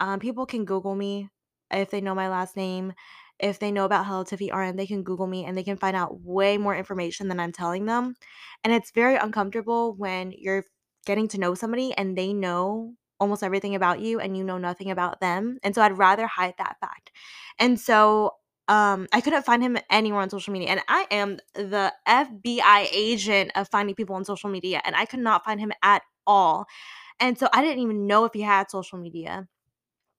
um, 0.00 0.20
people 0.20 0.46
can 0.46 0.64
Google 0.64 0.94
me 0.94 1.28
if 1.72 1.90
they 1.90 2.00
know 2.00 2.14
my 2.14 2.28
last 2.28 2.56
name. 2.56 2.92
If 3.40 3.58
they 3.60 3.70
know 3.72 3.84
about 3.84 4.06
Hello 4.06 4.24
Tiffy 4.24 4.50
RN, 4.52 4.76
they 4.76 4.86
can 4.86 5.02
Google 5.04 5.26
me 5.26 5.44
and 5.44 5.56
they 5.56 5.62
can 5.62 5.76
find 5.76 5.96
out 5.96 6.20
way 6.22 6.58
more 6.58 6.74
information 6.76 7.28
than 7.28 7.40
I'm 7.40 7.52
telling 7.52 7.86
them. 7.86 8.16
And 8.64 8.72
it's 8.72 8.90
very 8.90 9.16
uncomfortable 9.16 9.94
when 9.96 10.32
you're 10.36 10.64
getting 11.06 11.28
to 11.28 11.38
know 11.38 11.54
somebody 11.54 11.92
and 11.94 12.16
they 12.18 12.32
know 12.32 12.94
almost 13.20 13.42
everything 13.42 13.74
about 13.74 14.00
you 14.00 14.20
and 14.20 14.36
you 14.36 14.44
know 14.44 14.58
nothing 14.58 14.90
about 14.90 15.20
them. 15.20 15.58
And 15.62 15.74
so 15.74 15.82
I'd 15.82 15.98
rather 15.98 16.26
hide 16.26 16.54
that 16.58 16.76
fact. 16.80 17.12
And 17.58 17.78
so 17.80 18.32
um, 18.68 19.08
I 19.12 19.20
couldn't 19.20 19.44
find 19.46 19.62
him 19.62 19.78
anywhere 19.90 20.20
on 20.20 20.30
social 20.30 20.52
media. 20.52 20.68
And 20.68 20.80
I 20.88 21.06
am 21.10 21.38
the 21.54 21.92
FBI 22.06 22.88
agent 22.92 23.52
of 23.54 23.68
finding 23.68 23.94
people 23.94 24.14
on 24.16 24.24
social 24.24 24.50
media, 24.50 24.80
and 24.84 24.94
I 24.94 25.06
could 25.06 25.20
not 25.20 25.44
find 25.44 25.58
him 25.58 25.72
at 25.82 26.02
all. 26.26 26.66
And 27.20 27.38
so 27.38 27.48
I 27.52 27.62
didn't 27.62 27.82
even 27.82 28.06
know 28.06 28.24
if 28.26 28.32
he 28.34 28.42
had 28.42 28.70
social 28.70 28.98
media 28.98 29.48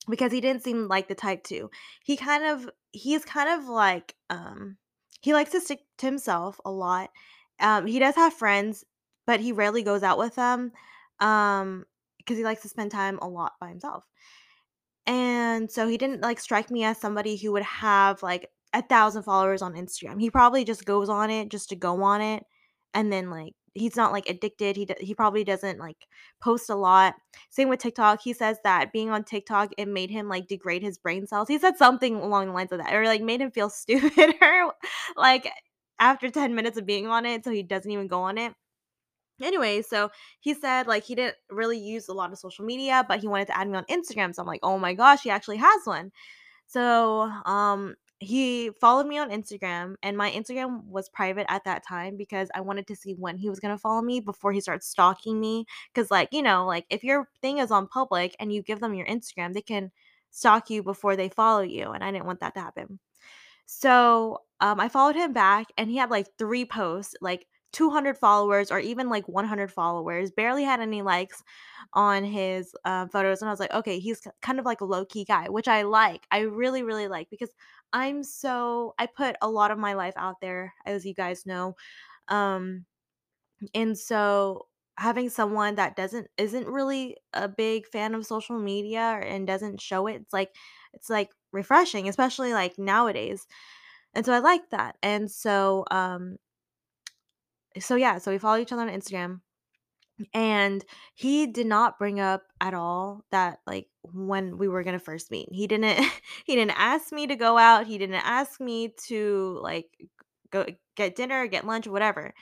because 0.09 0.31
he 0.31 0.41
didn't 0.41 0.63
seem 0.63 0.87
like 0.87 1.07
the 1.07 1.15
type 1.15 1.43
to. 1.45 1.69
He 2.03 2.17
kind 2.17 2.43
of 2.43 2.69
he's 2.91 3.23
kind 3.23 3.49
of 3.49 3.69
like 3.69 4.15
um 4.29 4.77
he 5.21 5.33
likes 5.33 5.51
to 5.51 5.61
stick 5.61 5.81
to 5.99 6.05
himself 6.05 6.59
a 6.65 6.71
lot. 6.71 7.09
Um 7.59 7.85
he 7.85 7.99
does 7.99 8.15
have 8.15 8.33
friends, 8.33 8.83
but 9.27 9.39
he 9.39 9.51
rarely 9.51 9.83
goes 9.83 10.03
out 10.03 10.17
with 10.17 10.35
them 10.35 10.71
um 11.19 11.85
because 12.17 12.37
he 12.37 12.43
likes 12.43 12.61
to 12.63 12.69
spend 12.69 12.91
time 12.91 13.19
a 13.21 13.27
lot 13.27 13.53
by 13.59 13.69
himself. 13.69 14.05
And 15.09 15.71
so 15.71 15.87
he 15.87 15.97
didn't 15.97 16.21
like 16.21 16.39
strike 16.39 16.69
me 16.69 16.83
as 16.83 16.99
somebody 17.01 17.35
who 17.35 17.51
would 17.53 17.63
have 17.63 18.21
like 18.21 18.47
a 18.73 18.83
thousand 18.83 19.23
followers 19.23 19.61
on 19.63 19.73
Instagram. 19.73 20.21
He 20.21 20.29
probably 20.29 20.63
just 20.63 20.85
goes 20.85 21.09
on 21.09 21.31
it 21.31 21.49
just 21.49 21.69
to 21.69 21.75
go 21.75 22.03
on 22.03 22.21
it. 22.21 22.43
And 22.93 23.11
then 23.11 23.31
like 23.31 23.53
he's 23.73 23.95
not 23.95 24.11
like 24.11 24.29
addicted. 24.29 24.75
He 24.77 24.87
he 24.99 25.15
probably 25.15 25.43
doesn't 25.43 25.79
like 25.79 25.97
post 26.41 26.69
a 26.69 26.75
lot. 26.75 27.15
Same 27.49 27.69
with 27.69 27.79
TikTok. 27.79 28.21
He 28.21 28.33
says 28.33 28.57
that 28.63 28.93
being 28.93 29.09
on 29.09 29.23
TikTok 29.23 29.71
it 29.79 29.87
made 29.87 30.11
him 30.11 30.27
like 30.29 30.47
degrade 30.47 30.83
his 30.83 30.99
brain 30.99 31.25
cells. 31.25 31.47
He 31.47 31.57
said 31.57 31.77
something 31.77 32.15
along 32.17 32.47
the 32.47 32.53
lines 32.53 32.71
of 32.71 32.77
that, 32.79 32.93
or 32.93 33.05
like 33.05 33.21
made 33.23 33.41
him 33.41 33.51
feel 33.51 33.69
stupider, 33.71 34.67
like 35.17 35.49
after 35.99 36.29
ten 36.29 36.53
minutes 36.55 36.77
of 36.77 36.85
being 36.85 37.07
on 37.07 37.25
it, 37.25 37.43
so 37.43 37.51
he 37.51 37.63
doesn't 37.63 37.91
even 37.91 38.07
go 38.07 38.21
on 38.21 38.37
it. 38.37 38.53
Anyway, 39.41 39.81
so 39.81 40.09
he 40.39 40.53
said 40.53 40.87
like 40.87 41.03
he 41.03 41.15
didn't 41.15 41.35
really 41.49 41.79
use 41.79 42.07
a 42.07 42.13
lot 42.13 42.31
of 42.31 42.39
social 42.39 42.65
media, 42.65 43.05
but 43.07 43.19
he 43.19 43.27
wanted 43.27 43.47
to 43.47 43.57
add 43.57 43.69
me 43.69 43.77
on 43.77 43.85
Instagram. 43.85 44.33
So 44.33 44.41
I'm 44.41 44.47
like, 44.47 44.61
oh 44.63 44.77
my 44.79 44.93
gosh, 44.93 45.21
he 45.23 45.29
actually 45.29 45.57
has 45.57 45.81
one. 45.85 46.11
So 46.67 47.31
um 47.45 47.95
he 48.21 48.69
followed 48.81 49.07
me 49.07 49.17
on 49.17 49.29
Instagram 49.29 49.95
and 50.03 50.17
my 50.17 50.29
Instagram 50.31 50.83
was 50.85 51.07
private 51.09 51.45
at 51.49 51.63
that 51.63 51.85
time 51.87 52.17
because 52.17 52.49
I 52.53 52.59
wanted 52.61 52.85
to 52.87 52.95
see 52.95 53.13
when 53.13 53.37
he 53.37 53.49
was 53.49 53.61
going 53.61 53.73
to 53.73 53.79
follow 53.79 54.01
me 54.01 54.19
before 54.19 54.51
he 54.51 54.59
starts 54.59 54.87
stalking 54.89 55.39
me 55.39 55.65
cuz 55.95 56.11
like, 56.11 56.29
you 56.33 56.41
know, 56.43 56.65
like 56.65 56.85
if 56.89 57.01
your 57.03 57.29
thing 57.41 57.59
is 57.59 57.71
on 57.71 57.87
public 57.87 58.35
and 58.39 58.51
you 58.51 58.61
give 58.61 58.81
them 58.81 58.93
your 58.93 59.07
Instagram, 59.07 59.53
they 59.53 59.61
can 59.61 59.91
stalk 60.31 60.69
you 60.69 60.83
before 60.83 61.15
they 61.15 61.29
follow 61.29 61.61
you 61.61 61.91
and 61.91 62.03
I 62.03 62.11
didn't 62.11 62.25
want 62.25 62.41
that 62.41 62.53
to 62.55 62.61
happen. 62.61 62.99
So, 63.65 64.43
um, 64.61 64.79
I 64.79 64.89
followed 64.89 65.15
him 65.15 65.33
back 65.33 65.67
and 65.77 65.89
he 65.89 65.97
had 65.97 66.09
like 66.09 66.27
3 66.37 66.65
posts, 66.65 67.15
like 67.21 67.47
200 67.71 68.17
followers 68.17 68.71
or 68.71 68.79
even 68.79 69.09
like 69.09 69.27
100 69.27 69.71
followers, 69.71 70.31
barely 70.31 70.63
had 70.63 70.79
any 70.81 71.01
likes 71.01 71.43
on 71.93 72.23
his, 72.23 72.73
uh, 72.85 73.07
photos, 73.07 73.41
and 73.41 73.49
I 73.49 73.53
was 73.53 73.59
like, 73.59 73.73
"Okay, 73.73 73.99
he's 73.99 74.21
kind 74.41 74.59
of 74.59 74.65
like 74.65 74.81
a 74.81 74.85
low-key 74.85 75.25
guy," 75.25 75.49
which 75.49 75.67
I 75.67 75.83
like. 75.83 76.25
I 76.31 76.39
really, 76.41 76.83
really 76.83 77.07
like 77.07 77.29
because 77.29 77.51
I'm 77.93 78.23
so 78.23 78.93
I 78.99 79.05
put 79.07 79.35
a 79.41 79.49
lot 79.49 79.71
of 79.71 79.77
my 79.79 79.93
life 79.93 80.13
out 80.17 80.41
there, 80.41 80.73
as 80.85 81.05
you 81.05 81.13
guys 81.13 81.45
know, 81.45 81.75
um, 82.29 82.85
and 83.73 83.97
so 83.97 84.67
having 84.97 85.29
someone 85.29 85.75
that 85.75 85.95
doesn't 85.95 86.27
isn't 86.37 86.67
really 86.67 87.17
a 87.33 87.47
big 87.47 87.87
fan 87.87 88.13
of 88.15 88.25
social 88.25 88.59
media 88.59 89.01
and 89.23 89.47
doesn't 89.47 89.81
show 89.81 90.07
it, 90.07 90.15
it's 90.21 90.33
like 90.33 90.55
it's 90.93 91.09
like 91.09 91.31
refreshing, 91.51 92.07
especially 92.09 92.53
like 92.53 92.77
nowadays. 92.77 93.47
And 94.15 94.25
so 94.25 94.33
I 94.33 94.39
like 94.39 94.69
that. 94.71 94.97
And 95.03 95.31
so 95.31 95.85
um 95.91 96.37
so 97.79 97.95
yeah, 97.95 98.17
so 98.17 98.31
we 98.31 98.37
follow 98.37 98.57
each 98.57 98.71
other 98.71 98.81
on 98.81 98.89
Instagram 98.89 99.41
and 100.33 100.83
he 101.13 101.47
did 101.47 101.67
not 101.67 101.97
bring 101.97 102.19
up 102.19 102.43
at 102.59 102.73
all 102.73 103.23
that 103.31 103.59
like 103.65 103.87
when 104.01 104.57
we 104.57 104.67
were 104.67 104.83
to 104.83 104.99
first 104.99 105.31
meet. 105.31 105.49
He 105.51 105.67
didn't 105.67 105.99
he 106.45 106.55
didn't 106.55 106.79
ask 106.79 107.11
me 107.11 107.27
to 107.27 107.35
go 107.35 107.57
out. 107.57 107.87
He 107.87 107.97
didn't 107.97 108.15
ask 108.15 108.59
me 108.59 108.93
to 109.07 109.59
like 109.61 109.87
go 110.51 110.65
get 110.95 111.15
dinner, 111.15 111.47
get 111.47 111.65
lunch, 111.65 111.87
whatever. 111.87 112.33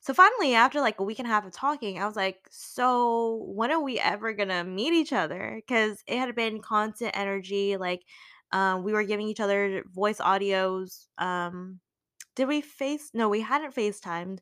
So 0.00 0.14
finally, 0.14 0.54
after 0.54 0.80
like 0.80 1.00
a 1.00 1.04
week 1.04 1.18
and 1.18 1.26
a 1.26 1.30
half 1.30 1.44
of 1.46 1.52
talking, 1.52 1.98
I 1.98 2.06
was 2.06 2.16
like, 2.16 2.38
"So 2.50 3.44
when 3.48 3.70
are 3.72 3.82
we 3.82 3.98
ever 3.98 4.32
gonna 4.32 4.64
meet 4.64 4.92
each 4.92 5.12
other?" 5.12 5.54
Because 5.56 6.02
it 6.06 6.18
had 6.18 6.34
been 6.34 6.60
constant 6.60 7.16
energy. 7.16 7.76
Like, 7.76 8.02
um, 8.52 8.84
we 8.84 8.92
were 8.92 9.04
giving 9.04 9.28
each 9.28 9.40
other 9.40 9.82
voice 9.92 10.18
audios. 10.18 11.08
Um, 11.18 11.80
did 12.36 12.48
we 12.48 12.60
face? 12.60 13.10
No, 13.14 13.28
we 13.28 13.40
hadn't 13.40 13.74
FaceTimed. 13.74 14.38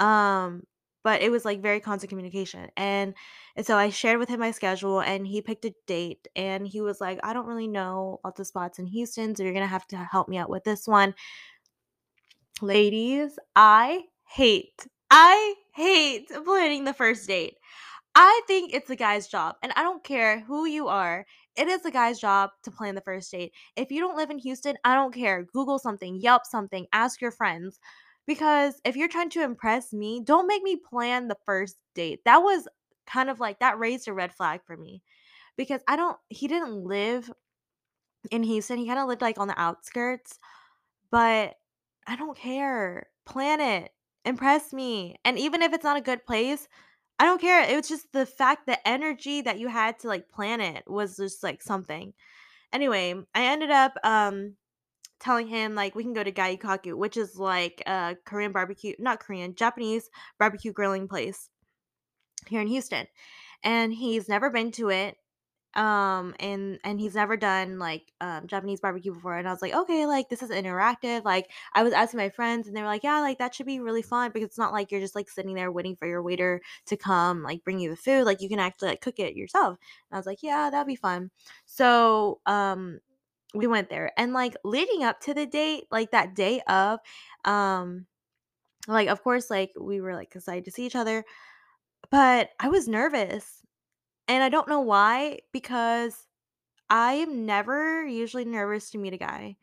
Um, 0.00 0.64
but 1.02 1.22
it 1.22 1.30
was 1.30 1.44
like 1.44 1.62
very 1.62 1.80
constant 1.80 2.10
communication. 2.10 2.68
And 2.76 3.14
and 3.56 3.66
so 3.66 3.76
I 3.76 3.90
shared 3.90 4.18
with 4.18 4.28
him 4.28 4.40
my 4.40 4.50
schedule 4.50 5.00
and 5.00 5.26
he 5.26 5.42
picked 5.42 5.64
a 5.64 5.74
date 5.86 6.28
and 6.36 6.66
he 6.66 6.80
was 6.82 7.00
like, 7.00 7.20
I 7.22 7.32
don't 7.32 7.46
really 7.46 7.68
know 7.68 8.20
lots 8.24 8.40
of 8.40 8.46
spots 8.46 8.78
in 8.78 8.86
Houston, 8.86 9.34
so 9.34 9.42
you're 9.42 9.54
gonna 9.54 9.66
have 9.66 9.86
to 9.88 9.96
help 9.96 10.28
me 10.28 10.38
out 10.38 10.50
with 10.50 10.64
this 10.64 10.86
one. 10.86 11.14
Ladies, 12.62 13.38
I 13.56 14.04
hate, 14.28 14.86
I 15.10 15.54
hate 15.74 16.30
planning 16.44 16.84
the 16.84 16.92
first 16.92 17.26
date. 17.26 17.56
I 18.14 18.42
think 18.46 18.74
it's 18.74 18.90
a 18.90 18.96
guy's 18.96 19.28
job, 19.28 19.56
and 19.62 19.72
I 19.76 19.82
don't 19.82 20.04
care 20.04 20.40
who 20.40 20.66
you 20.66 20.88
are. 20.88 21.26
It 21.56 21.68
is 21.68 21.84
a 21.86 21.90
guy's 21.92 22.20
job 22.20 22.50
to 22.64 22.70
plan 22.70 22.94
the 22.96 23.02
first 23.02 23.30
date. 23.30 23.52
If 23.76 23.90
you 23.92 24.00
don't 24.00 24.16
live 24.16 24.30
in 24.30 24.38
Houston, 24.38 24.76
I 24.84 24.94
don't 24.94 25.14
care. 25.14 25.44
Google 25.54 25.78
something, 25.78 26.20
Yelp 26.20 26.46
something, 26.46 26.86
ask 26.92 27.20
your 27.20 27.32
friends. 27.32 27.80
Because 28.30 28.80
if 28.84 28.96
you're 28.96 29.08
trying 29.08 29.30
to 29.30 29.42
impress 29.42 29.92
me, 29.92 30.20
don't 30.24 30.46
make 30.46 30.62
me 30.62 30.76
plan 30.76 31.26
the 31.28 31.36
first 31.44 31.76
date. 31.96 32.20
That 32.24 32.38
was 32.38 32.68
kind 33.06 33.28
of 33.28 33.40
like 33.40 33.58
that 33.58 33.78
raised 33.80 34.06
a 34.08 34.12
red 34.12 34.32
flag 34.32 34.60
for 34.64 34.76
me. 34.76 35.02
because 35.56 35.82
I 35.88 35.96
don't 35.96 36.18
he 36.30 36.48
didn't 36.48 36.84
live 36.84 37.30
in 38.30 38.42
Houston. 38.42 38.78
He 38.78 38.86
kind 38.86 38.98
of 38.98 39.08
lived 39.08 39.22
like 39.22 39.38
on 39.38 39.48
the 39.48 39.60
outskirts, 39.60 40.38
but 41.10 41.56
I 42.06 42.16
don't 42.16 42.36
care. 42.38 43.08
Plan 43.26 43.60
it. 43.60 43.92
Impress 44.24 44.72
me. 44.72 45.16
And 45.24 45.38
even 45.38 45.62
if 45.62 45.72
it's 45.72 45.84
not 45.84 45.98
a 45.98 46.02
good 46.02 46.26
place, 46.26 46.68
I 47.20 47.26
don't 47.26 47.40
care. 47.40 47.62
It 47.64 47.76
was 47.76 47.88
just 47.88 48.12
the 48.12 48.26
fact 48.26 48.66
the 48.66 48.86
energy 48.88 49.42
that 49.42 49.60
you 49.60 49.68
had 49.68 49.98
to 50.00 50.08
like 50.08 50.28
plan 50.30 50.60
it 50.60 50.84
was 50.88 51.16
just 51.16 51.42
like 51.44 51.62
something. 51.62 52.14
Anyway, 52.72 53.14
I 53.34 53.44
ended 53.46 53.70
up 53.70 53.94
um 54.04 54.56
telling 55.20 55.46
him 55.46 55.74
like 55.74 55.94
we 55.94 56.02
can 56.02 56.12
go 56.12 56.24
to 56.24 56.32
Gyu-Kaku, 56.32 56.96
which 56.96 57.16
is 57.16 57.38
like 57.38 57.82
a 57.86 58.16
Korean 58.24 58.52
barbecue, 58.52 58.94
not 58.98 59.20
Korean, 59.20 59.54
Japanese 59.54 60.10
barbecue 60.38 60.72
grilling 60.72 61.08
place 61.08 61.48
here 62.48 62.60
in 62.60 62.68
Houston. 62.68 63.06
And 63.62 63.92
he's 63.92 64.28
never 64.28 64.50
been 64.50 64.72
to 64.72 64.88
it 64.90 65.16
um 65.74 66.34
and 66.40 66.80
and 66.82 66.98
he's 66.98 67.14
never 67.14 67.36
done 67.36 67.78
like 67.78 68.12
um 68.20 68.44
japanese 68.48 68.80
barbecue 68.80 69.14
before 69.14 69.36
and 69.36 69.46
i 69.46 69.52
was 69.52 69.62
like 69.62 69.72
okay 69.72 70.04
like 70.04 70.28
this 70.28 70.42
is 70.42 70.50
interactive 70.50 71.24
like 71.24 71.48
i 71.74 71.84
was 71.84 71.92
asking 71.92 72.18
my 72.18 72.28
friends 72.28 72.66
and 72.66 72.76
they 72.76 72.80
were 72.80 72.88
like 72.88 73.04
yeah 73.04 73.20
like 73.20 73.38
that 73.38 73.54
should 73.54 73.66
be 73.66 73.78
really 73.78 74.02
fun 74.02 74.32
because 74.32 74.48
it's 74.48 74.58
not 74.58 74.72
like 74.72 74.90
you're 74.90 75.00
just 75.00 75.14
like 75.14 75.30
sitting 75.30 75.54
there 75.54 75.70
waiting 75.70 75.94
for 75.94 76.08
your 76.08 76.24
waiter 76.24 76.60
to 76.86 76.96
come 76.96 77.44
like 77.44 77.62
bring 77.62 77.78
you 77.78 77.88
the 77.88 77.94
food 77.94 78.24
like 78.24 78.40
you 78.42 78.48
can 78.48 78.58
actually 78.58 78.88
like 78.88 79.00
cook 79.00 79.20
it 79.20 79.36
yourself 79.36 79.78
and 80.10 80.16
i 80.16 80.18
was 80.18 80.26
like 80.26 80.42
yeah 80.42 80.70
that'd 80.70 80.88
be 80.88 80.96
fun 80.96 81.30
so 81.66 82.40
um 82.46 82.98
we 83.54 83.66
went 83.66 83.88
there 83.90 84.12
and 84.16 84.32
like 84.32 84.56
leading 84.64 85.02
up 85.04 85.20
to 85.20 85.34
the 85.34 85.46
date 85.46 85.84
like 85.90 86.10
that 86.12 86.34
day 86.34 86.60
of 86.68 87.00
um 87.44 88.06
like 88.88 89.08
of 89.08 89.22
course 89.22 89.50
like 89.50 89.72
we 89.80 90.00
were 90.00 90.14
like 90.14 90.34
excited 90.34 90.64
to 90.64 90.70
see 90.70 90.86
each 90.86 90.96
other 90.96 91.24
but 92.10 92.50
i 92.60 92.68
was 92.68 92.88
nervous 92.88 93.62
and 94.28 94.42
I 94.42 94.48
don't 94.50 94.68
know 94.68 94.80
why, 94.80 95.40
because 95.52 96.26
I 96.90 97.14
am 97.14 97.46
never 97.46 98.06
usually 98.06 98.44
nervous 98.44 98.90
to 98.90 98.98
meet 98.98 99.14
a 99.14 99.18
guy, 99.18 99.56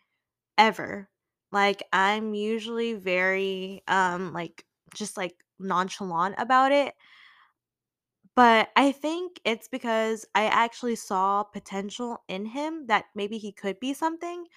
ever. 0.57 1.09
Like, 1.51 1.83
I'm 1.93 2.33
usually 2.35 2.93
very, 2.93 3.83
um, 3.87 4.33
like, 4.33 4.65
just, 4.93 5.17
like, 5.17 5.35
nonchalant 5.59 6.35
about 6.39 6.71
it. 6.71 6.95
But 8.37 8.69
I 8.77 8.93
think 8.93 9.41
it's 9.45 9.67
because 9.69 10.25
I 10.35 10.45
actually 10.45 10.95
saw 10.95 11.43
potential 11.43 12.23
in 12.29 12.47
him 12.47 12.87
that 12.87 13.07
maybe 13.15 13.39
he 13.39 13.51
could 13.51 13.81
be 13.81 13.93
something 13.95 14.47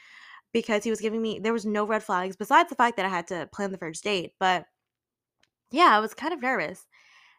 because 0.52 0.84
he 0.84 0.90
was 0.90 1.00
giving 1.00 1.22
me 1.22 1.38
there 1.40 1.52
was 1.54 1.66
no 1.66 1.84
red 1.86 2.02
flags 2.04 2.36
besides 2.36 2.70
the 2.70 2.76
fact 2.76 2.96
that 2.98 3.06
I 3.06 3.10
had 3.10 3.28
to 3.28 3.48
plan 3.52 3.72
the 3.72 3.78
first 3.78 4.04
date, 4.04 4.34
but 4.40 4.66
yeah, 5.70 5.88
I 5.96 6.00
was 6.00 6.14
kind 6.14 6.32
of 6.32 6.42
nervous. 6.42 6.86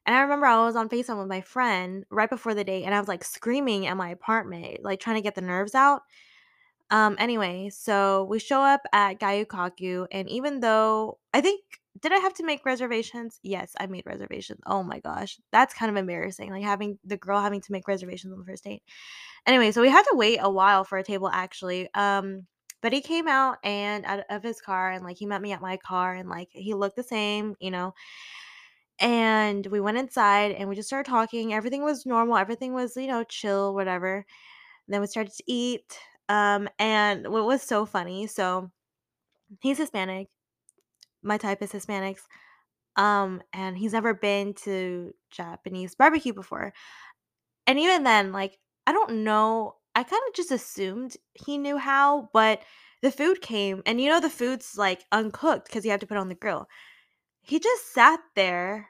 And 0.06 0.16
I 0.16 0.22
remember 0.22 0.48
I 0.48 0.66
was 0.66 0.76
on 0.78 0.90
FaceTime 0.90 1.20
with 1.20 1.28
my 1.30 1.42
friend 1.42 2.06
right 2.12 2.30
before 2.30 2.56
the 2.56 2.64
date, 2.64 2.86
and 2.86 2.96
I 2.96 3.00
was, 3.00 3.10
like, 3.10 3.24
screaming 3.26 3.88
at 3.88 3.98
my 3.98 4.10
apartment, 4.10 4.84
like, 4.84 5.00
trying 5.02 5.18
to 5.18 5.24
get 5.24 5.36
the 5.36 5.42
nerves 5.42 5.76
out. 5.76 6.04
Um, 6.92 7.18
anyway, 7.20 7.70
so 7.72 8.26
we 8.26 8.40
show 8.40 8.62
up 8.62 8.82
at 8.94 9.20
Gyu-Kaku, 9.20 10.08
and 10.12 10.30
even 10.30 10.62
though 10.62 11.20
I 11.34 11.42
think 11.42 11.62
did 12.00 12.14
I 12.14 12.18
have 12.18 12.34
to 12.36 12.44
make 12.46 12.66
reservations? 12.66 13.40
Yes, 13.44 13.74
I 13.80 13.88
made 13.88 14.06
reservations. 14.06 14.60
Oh 14.66 14.84
my 14.84 15.00
gosh, 15.00 15.40
that's 15.52 15.74
kind 15.74 15.90
of 15.92 15.98
embarrassing, 15.98 16.50
like, 16.52 16.64
having 16.64 16.98
the 17.04 17.18
girl 17.18 17.42
having 17.42 17.62
to 17.62 17.72
make 17.72 17.88
reservations 17.88 18.34
on 18.34 18.40
the 18.40 18.46
first 18.46 18.64
date. 18.64 18.84
Anyway, 19.46 19.72
so 19.72 19.82
we 19.82 19.90
had 19.90 20.04
to 20.04 20.16
wait 20.18 20.40
a 20.42 20.50
while 20.52 20.84
for 20.84 20.98
a 20.98 21.04
table 21.04 21.30
actually, 21.30 21.90
um, 21.96 22.48
but 22.82 22.94
he 22.94 23.02
came 23.02 23.28
out 23.28 23.58
and 23.64 24.06
out 24.06 24.24
of 24.30 24.44
his 24.44 24.62
car, 24.62 24.92
and, 24.92 25.04
like, 25.06 25.18
he 25.18 25.26
met 25.26 25.42
me 25.42 25.52
at 25.54 25.62
my 25.62 25.78
car, 25.78 26.14
and, 26.16 26.30
like, 26.30 26.50
he 26.54 26.74
looked 26.74 26.96
the 26.98 27.04
same, 27.04 27.56
you 27.60 27.72
know? 27.72 27.94
And 29.00 29.66
we 29.68 29.80
went 29.80 29.98
inside 29.98 30.52
and 30.52 30.70
we 30.70 30.76
just 30.76 30.88
started 30.90 31.10
talking. 31.10 31.54
Everything 31.54 31.84
was 31.84 32.06
normal. 32.06 32.38
Everything 32.38 32.74
was, 32.74 32.96
you 32.96 33.08
know, 33.08 33.24
chill, 33.24 33.74
whatever. 33.74 34.26
then 34.88 35.02
we 35.02 35.08
started 35.08 35.34
to 35.36 35.44
eat. 35.48 36.00
Um, 36.30 36.70
and 36.80 37.28
what 37.30 37.46
was 37.46 37.62
so 37.64 37.86
funny, 37.86 38.28
so 38.28 38.72
he's 39.62 39.78
Hispanic. 39.80 40.30
My 41.24 41.38
type 41.38 41.62
is 41.62 41.72
Hispanics. 41.72 42.22
Um, 42.98 43.42
and 43.54 43.78
he's 43.78 43.94
never 43.94 44.14
been 44.14 44.54
to 44.66 45.14
Japanese 45.32 45.96
barbecue 45.96 46.34
before. 46.34 46.74
And 47.68 47.80
even 47.80 48.04
then, 48.04 48.32
like, 48.32 48.58
I 48.88 48.92
don't 48.92 49.24
know. 49.24 49.78
I 49.96 50.04
kind 50.04 50.22
of 50.28 50.34
just 50.36 50.52
assumed 50.52 51.18
he 51.34 51.58
knew 51.58 51.78
how, 51.78 52.30
but 52.34 52.62
the 53.02 53.12
food 53.12 53.42
came, 53.42 53.82
and 53.86 54.00
you 54.02 54.10
know, 54.10 54.20
the 54.20 54.30
food's 54.30 54.78
like 54.78 55.04
uncooked 55.12 55.66
because 55.68 55.86
you 55.86 55.92
have 55.92 56.00
to 56.02 56.08
put 56.08 56.16
it 56.18 56.22
on 56.22 56.30
the 56.30 56.36
grill. 56.36 56.68
He 57.42 57.60
just 57.60 57.94
sat 57.94 58.20
there 58.36 58.90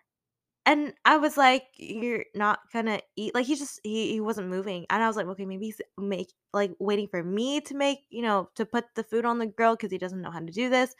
And 0.65 0.93
I 1.05 1.17
was 1.17 1.37
like, 1.37 1.65
"You're 1.77 2.25
not 2.35 2.59
gonna 2.73 3.01
eat" 3.17 3.35
like, 3.35 3.47
he 3.47 3.55
just 3.55 3.79
he 3.83 4.13
he 4.13 4.21
wasn't 4.21 4.49
moving, 4.49 4.85
and 4.91 5.03
I 5.03 5.07
was 5.07 5.15
like, 5.17 5.27
"Okay, 5.27 5.45
maybe 5.45 5.65
he's 5.67 5.81
make 5.97 6.33
like, 6.53 6.73
waiting 6.79 7.07
for 7.09 7.23
me 7.23 7.61
to 7.61 7.75
make 7.75 7.99
you 8.11 8.21
know, 8.23 8.49
to 8.55 8.65
put 8.67 8.85
the 8.95 9.03
food 9.03 9.25
on 9.25 9.39
the 9.39 9.47
grill 9.47 9.75
because 9.75 9.91
he 9.91 9.97
doesn't 9.99 10.21
know 10.21 10.31
how 10.31 10.39
to 10.41 10.51
do 10.51 10.69
this." 10.69 10.95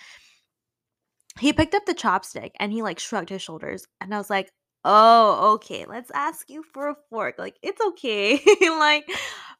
He 1.40 1.54
picked 1.54 1.74
up 1.76 1.86
the 1.86 1.94
chopstick 1.96 2.52
and 2.60 2.72
he, 2.72 2.82
like, 2.82 3.00
shrugged 3.00 3.30
his 3.30 3.42
shoulders, 3.42 3.88
and 4.02 4.14
I 4.14 4.18
was 4.18 4.30
like, 4.30 4.52
"Oh, 4.86 5.54
okay, 5.56 5.86
let's 5.86 6.12
ask 6.12 6.50
you 6.50 6.64
for 6.64 6.90
a 6.90 6.96
fork, 7.10 7.36
like, 7.38 7.58
it's 7.62 7.82
okay." 7.82 8.42
Like, 8.62 9.10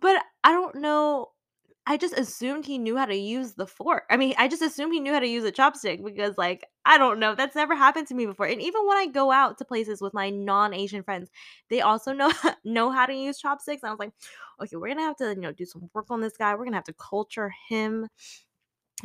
but 0.02 0.22
I 0.44 0.52
don't 0.52 0.76
know 0.76 1.30
I 1.88 1.98
just 1.98 2.18
assumed 2.18 2.66
he 2.66 2.78
knew 2.78 2.96
how 2.98 3.06
to 3.08 3.16
use 3.16 3.56
the 3.56 3.68
fork. 3.68 4.04
I 4.10 4.18
mean, 4.18 4.36
I 4.38 4.48
just 4.48 4.62
assumed 4.62 4.94
he 4.94 5.00
knew 5.02 5.14
how 5.14 5.20
to 5.20 5.28
use 5.28 5.44
a 5.46 5.52
chopstick 5.52 6.04
because, 6.06 6.38
like, 6.38 6.64
I 6.86 6.98
don't 6.98 7.20
know, 7.20 7.36
that's 7.36 7.56
never 7.56 7.76
happened 7.76 8.08
to 8.08 8.16
me 8.16 8.26
before. 8.28 8.46
And 8.46 8.62
even 8.62 8.88
when 8.88 8.98
I 8.98 9.08
go 9.08 9.32
out 9.32 9.58
to 9.60 9.66
places 9.66 10.00
with 10.02 10.14
my 10.14 10.30
non-Asian 10.30 11.04
friends, 11.04 11.30
they 11.70 11.82
also 11.82 12.14
know 12.14 12.32
know 12.66 12.92
how 12.92 13.06
to 13.08 13.14
use 13.16 13.40
chopsticks. 13.40 13.82
And 13.84 13.90
I 13.90 13.94
was 13.94 14.00
like, 14.00 14.14
okay, 14.62 14.76
we're 14.78 14.90
gonna 14.90 15.02
have 15.02 15.18
to, 15.18 15.30
you 15.36 15.42
know, 15.42 15.52
do 15.52 15.66
some 15.66 15.90
work 15.94 16.06
on 16.12 16.22
this 16.22 16.38
guy. 16.38 16.56
We're 16.56 16.66
gonna 16.66 16.78
have 16.78 16.86
to 16.86 16.94
culture 16.94 17.52
him. 17.68 18.08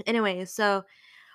Anyway, 0.07 0.45
so 0.45 0.83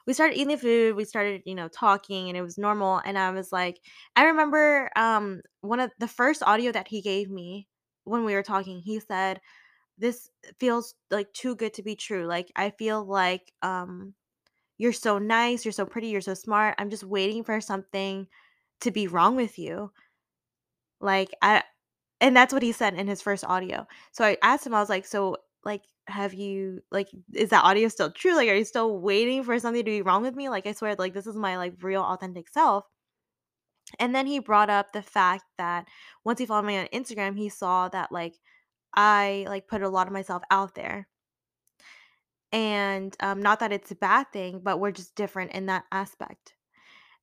we 0.08 0.14
started 0.14 0.36
eating 0.36 0.50
the 0.50 0.58
food. 0.58 0.96
We 0.96 1.06
started, 1.06 1.44
you 1.46 1.56
know, 1.56 1.68
talking, 1.68 2.30
and 2.30 2.38
it 2.38 2.42
was 2.42 2.58
normal. 2.58 3.02
And 3.06 3.18
I 3.18 3.32
was 3.32 3.52
like, 3.52 3.80
I 4.16 4.26
remember 4.26 4.90
um 4.96 5.42
one 5.62 5.80
of 5.80 5.92
the 6.00 6.08
first 6.08 6.44
audio 6.44 6.72
that 6.72 6.88
he 6.88 7.02
gave 7.02 7.30
me 7.30 7.68
when 8.06 8.24
we 8.26 8.34
were 8.34 8.44
talking. 8.44 8.80
He 8.80 9.00
said 9.00 9.42
this 9.98 10.30
feels 10.60 10.96
like 11.12 11.32
too 11.34 11.56
good 11.56 11.74
to 11.76 11.84
be 11.84 11.96
true. 11.96 12.26
Like 12.28 12.52
I 12.56 12.72
feel 12.72 13.04
like 13.06 13.54
um 13.62 14.16
you're 14.78 14.94
so 14.94 15.20
nice, 15.20 15.66
you're 15.66 15.72
so 15.72 15.86
pretty, 15.86 16.08
you're 16.08 16.22
so 16.22 16.34
smart. 16.34 16.76
I'm 16.80 16.90
just 16.90 17.04
waiting 17.04 17.44
for 17.44 17.62
something 17.62 18.28
to 18.82 18.92
be 18.92 19.08
wrong 19.08 19.36
with 19.36 19.60
you. 19.60 19.92
Like 21.00 21.30
I 21.42 21.64
and 22.22 22.36
that's 22.36 22.54
what 22.54 22.64
he 22.64 22.72
said 22.72 22.94
in 22.96 23.08
his 23.08 23.22
first 23.22 23.44
audio. 23.46 23.88
So 24.12 24.24
I 24.26 24.38
asked 24.44 24.66
him 24.66 24.74
I 24.76 24.80
was 24.80 24.90
like, 24.90 25.06
"So 25.06 25.38
like 25.66 25.84
have 26.12 26.34
you 26.34 26.82
like 26.92 27.10
is 27.34 27.50
that 27.52 27.64
audio 27.66 27.88
still 27.90 28.12
true? 28.12 28.36
Like 28.36 28.50
are 28.50 28.56
you 28.56 28.66
still 28.66 29.00
waiting 29.00 29.44
for 29.44 29.58
something 29.60 29.84
to 29.84 29.92
be 29.92 30.02
wrong 30.04 30.24
with 30.24 30.36
me? 30.36 30.50
Like 30.50 30.68
I 30.68 30.74
swear 30.74 30.96
like 30.98 31.14
this 31.14 31.28
is 31.28 31.36
my 31.36 31.58
like 31.58 31.76
real 31.84 32.04
authentic 32.04 32.50
self." 32.50 32.86
And 34.00 34.14
then 34.16 34.28
he 34.28 34.40
brought 34.40 34.70
up 34.70 34.92
the 34.92 35.02
fact 35.02 35.46
that 35.58 35.88
once 36.26 36.40
he 36.40 36.46
followed 36.46 36.66
me 36.66 36.78
on 36.78 36.88
Instagram, 36.88 37.38
he 37.38 37.50
saw 37.50 37.88
that 37.90 38.12
like 38.12 38.36
I 38.94 39.46
like 39.50 39.68
put 39.68 39.82
a 39.84 39.90
lot 39.90 40.08
of 40.08 40.14
myself 40.14 40.44
out 40.52 40.76
there 40.76 41.08
And, 42.52 43.16
um, 43.22 43.42
not 43.42 43.60
that 43.60 43.72
it's 43.72 43.92
a 43.92 43.96
bad 43.96 44.32
thing, 44.34 44.60
but 44.60 44.80
we're 44.80 44.92
just 44.92 45.16
different 45.16 45.52
in 45.54 45.68
that 45.68 45.86
aspect. 45.92 46.56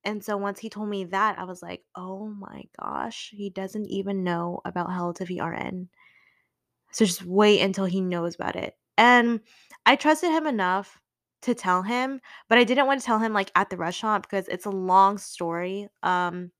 And 0.05 0.25
so 0.25 0.37
once 0.39 0.61
he 0.61 0.71
told 0.71 0.89
me 0.91 1.05
that, 1.07 1.39
I 1.39 1.45
was 1.45 1.63
like, 1.63 1.85
"Oh 1.97 2.29
my 2.29 2.65
gosh, 2.81 3.31
he 3.33 3.51
doesn't 3.51 3.87
even 3.89 4.25
know 4.25 4.61
about 4.65 4.93
Hello 4.93 5.13
Tiffy 5.13 5.41
RN. 5.41 5.91
So 6.93 7.05
just 7.05 7.25
wait 7.25 7.61
until 7.63 7.85
he 7.87 8.01
knows 8.01 8.35
about 8.37 8.57
it." 8.57 8.77
And 8.99 9.41
I 9.87 9.97
trusted 9.97 10.31
him 10.33 10.47
enough 10.47 11.01
to 11.43 11.55
tell 11.55 11.83
him, 11.83 12.21
but 12.49 12.59
I 12.59 12.65
didn't 12.65 12.87
want 12.87 13.01
to 13.01 13.07
tell 13.07 13.19
him, 13.21 13.33
like, 13.33 13.51
at 13.55 13.71
the 13.71 13.77
restaurant 13.77 14.25
because 14.25 14.49
it's 14.49 14.67
a 14.67 14.71
long 14.71 15.19
story, 15.19 15.89
um, 16.03 16.51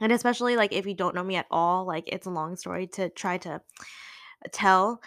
and 0.00 0.12
especially, 0.12 0.56
like, 0.56 0.72
if 0.72 0.86
you 0.86 0.94
don't 0.94 1.14
know 1.14 1.24
me 1.24 1.36
at 1.36 1.46
all, 1.50 1.86
like, 1.86 2.04
it's 2.08 2.26
a 2.26 2.30
long 2.30 2.56
story 2.56 2.86
to 2.88 3.10
try 3.10 3.38
to 3.38 3.62
tell. 4.52 5.02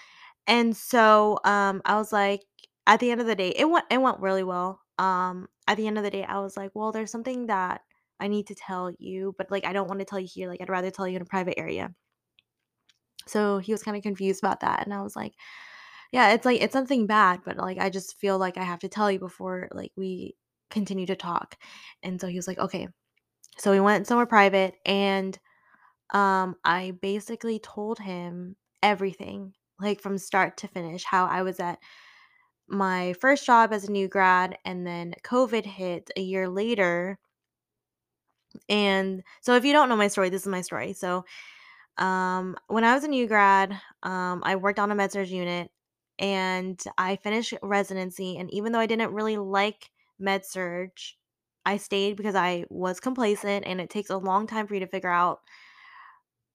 And 0.48 0.76
so, 0.78 1.40
um, 1.46 1.82
I 1.86 1.96
was 1.98 2.14
like 2.14 2.42
at 2.88 3.00
the 3.02 3.12
end 3.12 3.22
of 3.22 3.28
the 3.28 3.36
day, 3.36 3.50
it 3.58 3.66
went 3.70 3.86
it 3.92 4.00
went 4.02 4.20
really 4.22 4.44
well. 4.44 4.82
Um, 5.00 5.48
at 5.68 5.78
the 5.78 5.88
end 5.88 5.98
of 5.98 6.04
the 6.06 6.12
day, 6.12 6.24
I 6.26 6.40
was 6.42 6.58
like, 6.58 6.72
"Well, 6.76 6.92
there's 6.94 7.12
something 7.12 7.48
that 7.48 7.82
I 8.22 8.28
need 8.30 8.48
to 8.48 8.56
tell 8.56 8.92
you, 9.00 9.36
but, 9.38 9.52
like, 9.52 9.66
I 9.66 9.74
don't 9.74 9.88
wanna 9.90 10.06
tell 10.06 10.20
you 10.20 10.28
here, 10.32 10.50
like, 10.50 10.62
I'd 10.62 10.70
rather 10.70 10.92
tell 10.92 11.08
you 11.08 11.18
in 11.18 11.22
a 11.24 11.26
private 11.26 11.60
area." 11.60 11.94
So, 13.28 13.60
he 13.60 13.72
was 13.74 13.84
kinda 13.84 14.02
confused 14.02 14.44
about 14.44 14.62
that, 14.62 14.86
and 14.86 14.94
I 14.94 15.02
was 15.04 15.16
like, 15.16 15.34
"Yeah, 16.14 16.32
it's, 16.34 16.46
like 16.46 16.62
it's 16.62 16.76
nothing 16.76 17.08
bad, 17.08 17.42
but, 17.46 17.58
like, 17.58 17.78
I 17.80 17.90
just 17.90 18.18
feel 18.20 18.38
like 18.40 18.58
I 18.58 18.64
have 18.64 18.80
to 18.82 18.90
tell 18.90 19.12
you 19.12 19.20
before, 19.20 19.70
like, 19.74 19.92
we 19.98 20.36
continue 20.72 21.06
to 21.08 21.16
talk." 21.16 21.58
And 22.04 22.20
so 22.22 22.28
he 22.28 22.38
was 22.38 22.48
like, 22.48 22.60
"Okay." 22.60 22.88
So 23.60 23.72
we 23.72 23.80
went 23.82 24.08
somewhere 24.08 24.26
private, 24.28 24.76
and, 24.86 25.38
um, 26.14 26.56
I 26.66 26.94
basically 27.02 27.60
told 27.60 28.00
him 28.00 28.56
everything, 28.84 29.54
like, 29.82 30.02
from 30.02 30.18
start 30.20 30.58
to 30.60 30.68
finish, 30.70 31.04
how 31.06 31.26
I 31.28 31.44
was 31.44 31.60
at 31.62 31.80
my 32.68 33.14
first 33.22 33.46
job 33.46 33.74
as 33.74 33.86
a 33.86 33.92
new 33.92 34.08
grad 34.10 34.58
and 34.66 34.88
then 34.88 35.14
COVID 35.24 35.66
hit 35.66 36.12
a 36.18 36.22
year 36.22 36.50
later. 36.50 37.20
And 38.70 39.24
so 39.42 39.56
if 39.56 39.66
you 39.66 39.74
don't 39.74 39.90
know 39.90 39.96
my 39.96 40.08
story, 40.08 40.30
this 40.30 40.42
is 40.44 40.48
my 40.48 40.62
story. 40.62 40.94
So 40.94 41.26
Um, 41.98 42.56
when 42.68 42.84
I 42.84 42.94
was 42.96 43.04
a 43.04 43.08
new 43.08 43.28
grad, 43.28 43.72
um, 44.04 44.42
I 44.46 44.56
worked 44.56 44.80
on 44.80 44.92
a 44.92 44.96
med-surg 44.96 45.30
unit, 45.30 45.72
and 46.20 46.82
I 46.98 47.16
finished 47.18 47.54
residency, 47.62 48.38
and 48.38 48.52
even 48.54 48.72
though 48.72 48.80
I 48.80 48.86
didn't 48.88 49.14
really 49.14 49.38
like 49.38 49.92
med-surg, 50.20 50.92
I 51.66 51.78
stayed 51.78 52.18
because 52.18 52.36
I 52.36 52.66
was 52.70 53.00
complacent, 53.00 53.66
and 53.66 53.80
it 53.80 53.90
takes 53.90 54.10
a 54.10 54.18
long 54.18 54.48
time 54.48 54.68
for 54.68 54.74
you 54.74 54.80
to 54.82 54.88
figure 54.88 55.10
out 55.10 55.42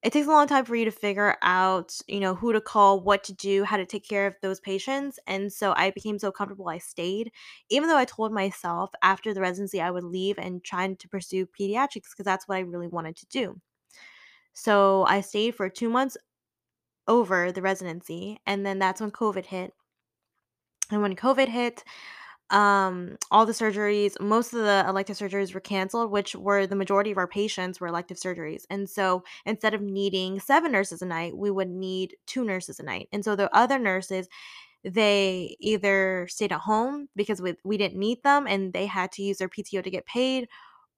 it 0.02 0.12
takes 0.12 0.28
a 0.28 0.30
long 0.30 0.46
time 0.46 0.64
for 0.64 0.76
you 0.76 0.84
to 0.84 0.92
figure 0.92 1.36
out, 1.42 1.98
you 2.06 2.20
know, 2.20 2.34
who 2.34 2.52
to 2.52 2.60
call, 2.60 3.00
what 3.00 3.24
to 3.24 3.32
do, 3.34 3.64
how 3.64 3.76
to 3.76 3.84
take 3.84 4.08
care 4.08 4.26
of 4.28 4.36
those 4.42 4.60
patients, 4.60 5.18
and 5.26 5.52
so 5.52 5.72
I 5.76 5.90
became 5.90 6.18
so 6.20 6.30
comfortable 6.30 6.68
I 6.68 6.78
stayed, 6.78 7.32
even 7.68 7.88
though 7.88 7.96
I 7.96 8.04
told 8.04 8.32
myself 8.32 8.90
after 9.02 9.34
the 9.34 9.40
residency 9.40 9.80
I 9.80 9.90
would 9.90 10.04
leave 10.04 10.38
and 10.38 10.62
trying 10.62 10.96
to 10.98 11.08
pursue 11.08 11.46
pediatrics 11.46 12.10
because 12.12 12.24
that's 12.24 12.46
what 12.46 12.56
I 12.58 12.60
really 12.60 12.86
wanted 12.88 13.16
to 13.16 13.26
do. 13.26 13.60
So, 14.56 15.04
I 15.08 15.20
stayed 15.20 15.54
for 15.54 15.68
2 15.68 15.88
months 15.88 16.16
over 17.08 17.52
the 17.52 17.62
residency, 17.62 18.40
and 18.46 18.66
then 18.66 18.78
that's 18.78 19.00
when 19.00 19.10
COVID 19.12 19.46
hit, 19.46 19.74
and 20.90 21.02
when 21.02 21.16
COVID 21.16 21.48
hit, 21.48 21.84
um, 22.50 23.18
all 23.30 23.46
the 23.46 23.52
surgeries 23.52 24.20
most 24.20 24.54
of 24.54 24.60
the 24.60 24.84
elective 24.88 25.16
surgeries 25.18 25.54
were 25.54 25.60
canceled, 25.60 26.10
which 26.12 26.34
were 26.36 26.66
the 26.66 26.76
majority 26.76 27.10
of 27.12 27.18
our 27.18 27.28
patients 27.28 27.80
were 27.80 27.88
elective 27.88 28.18
surgeries, 28.18 28.64
and 28.70 28.88
so 28.90 29.24
instead 29.46 29.74
of 29.74 29.82
needing 29.82 30.40
7 30.40 30.72
nurses 30.72 31.02
a 31.02 31.06
night, 31.06 31.36
we 31.36 31.50
would 31.50 31.68
need 31.70 32.16
2 32.26 32.44
nurses 32.44 32.80
a 32.80 32.84
night, 32.84 33.08
and 33.12 33.24
so 33.24 33.36
the 33.36 33.54
other 33.56 33.78
nurses, 33.78 34.28
they 34.84 35.56
either 35.60 36.26
stayed 36.30 36.52
at 36.52 36.60
home 36.62 37.08
because 37.16 37.42
we 37.42 37.54
we 37.64 37.76
didn't 37.78 37.98
need 38.00 38.22
them 38.24 38.46
and 38.48 38.72
they 38.74 38.86
had 38.86 39.12
to 39.12 39.22
use 39.22 39.38
their 39.38 39.48
PTO 39.50 39.82
to 39.82 39.90
get 39.90 40.06
paid, 40.06 40.48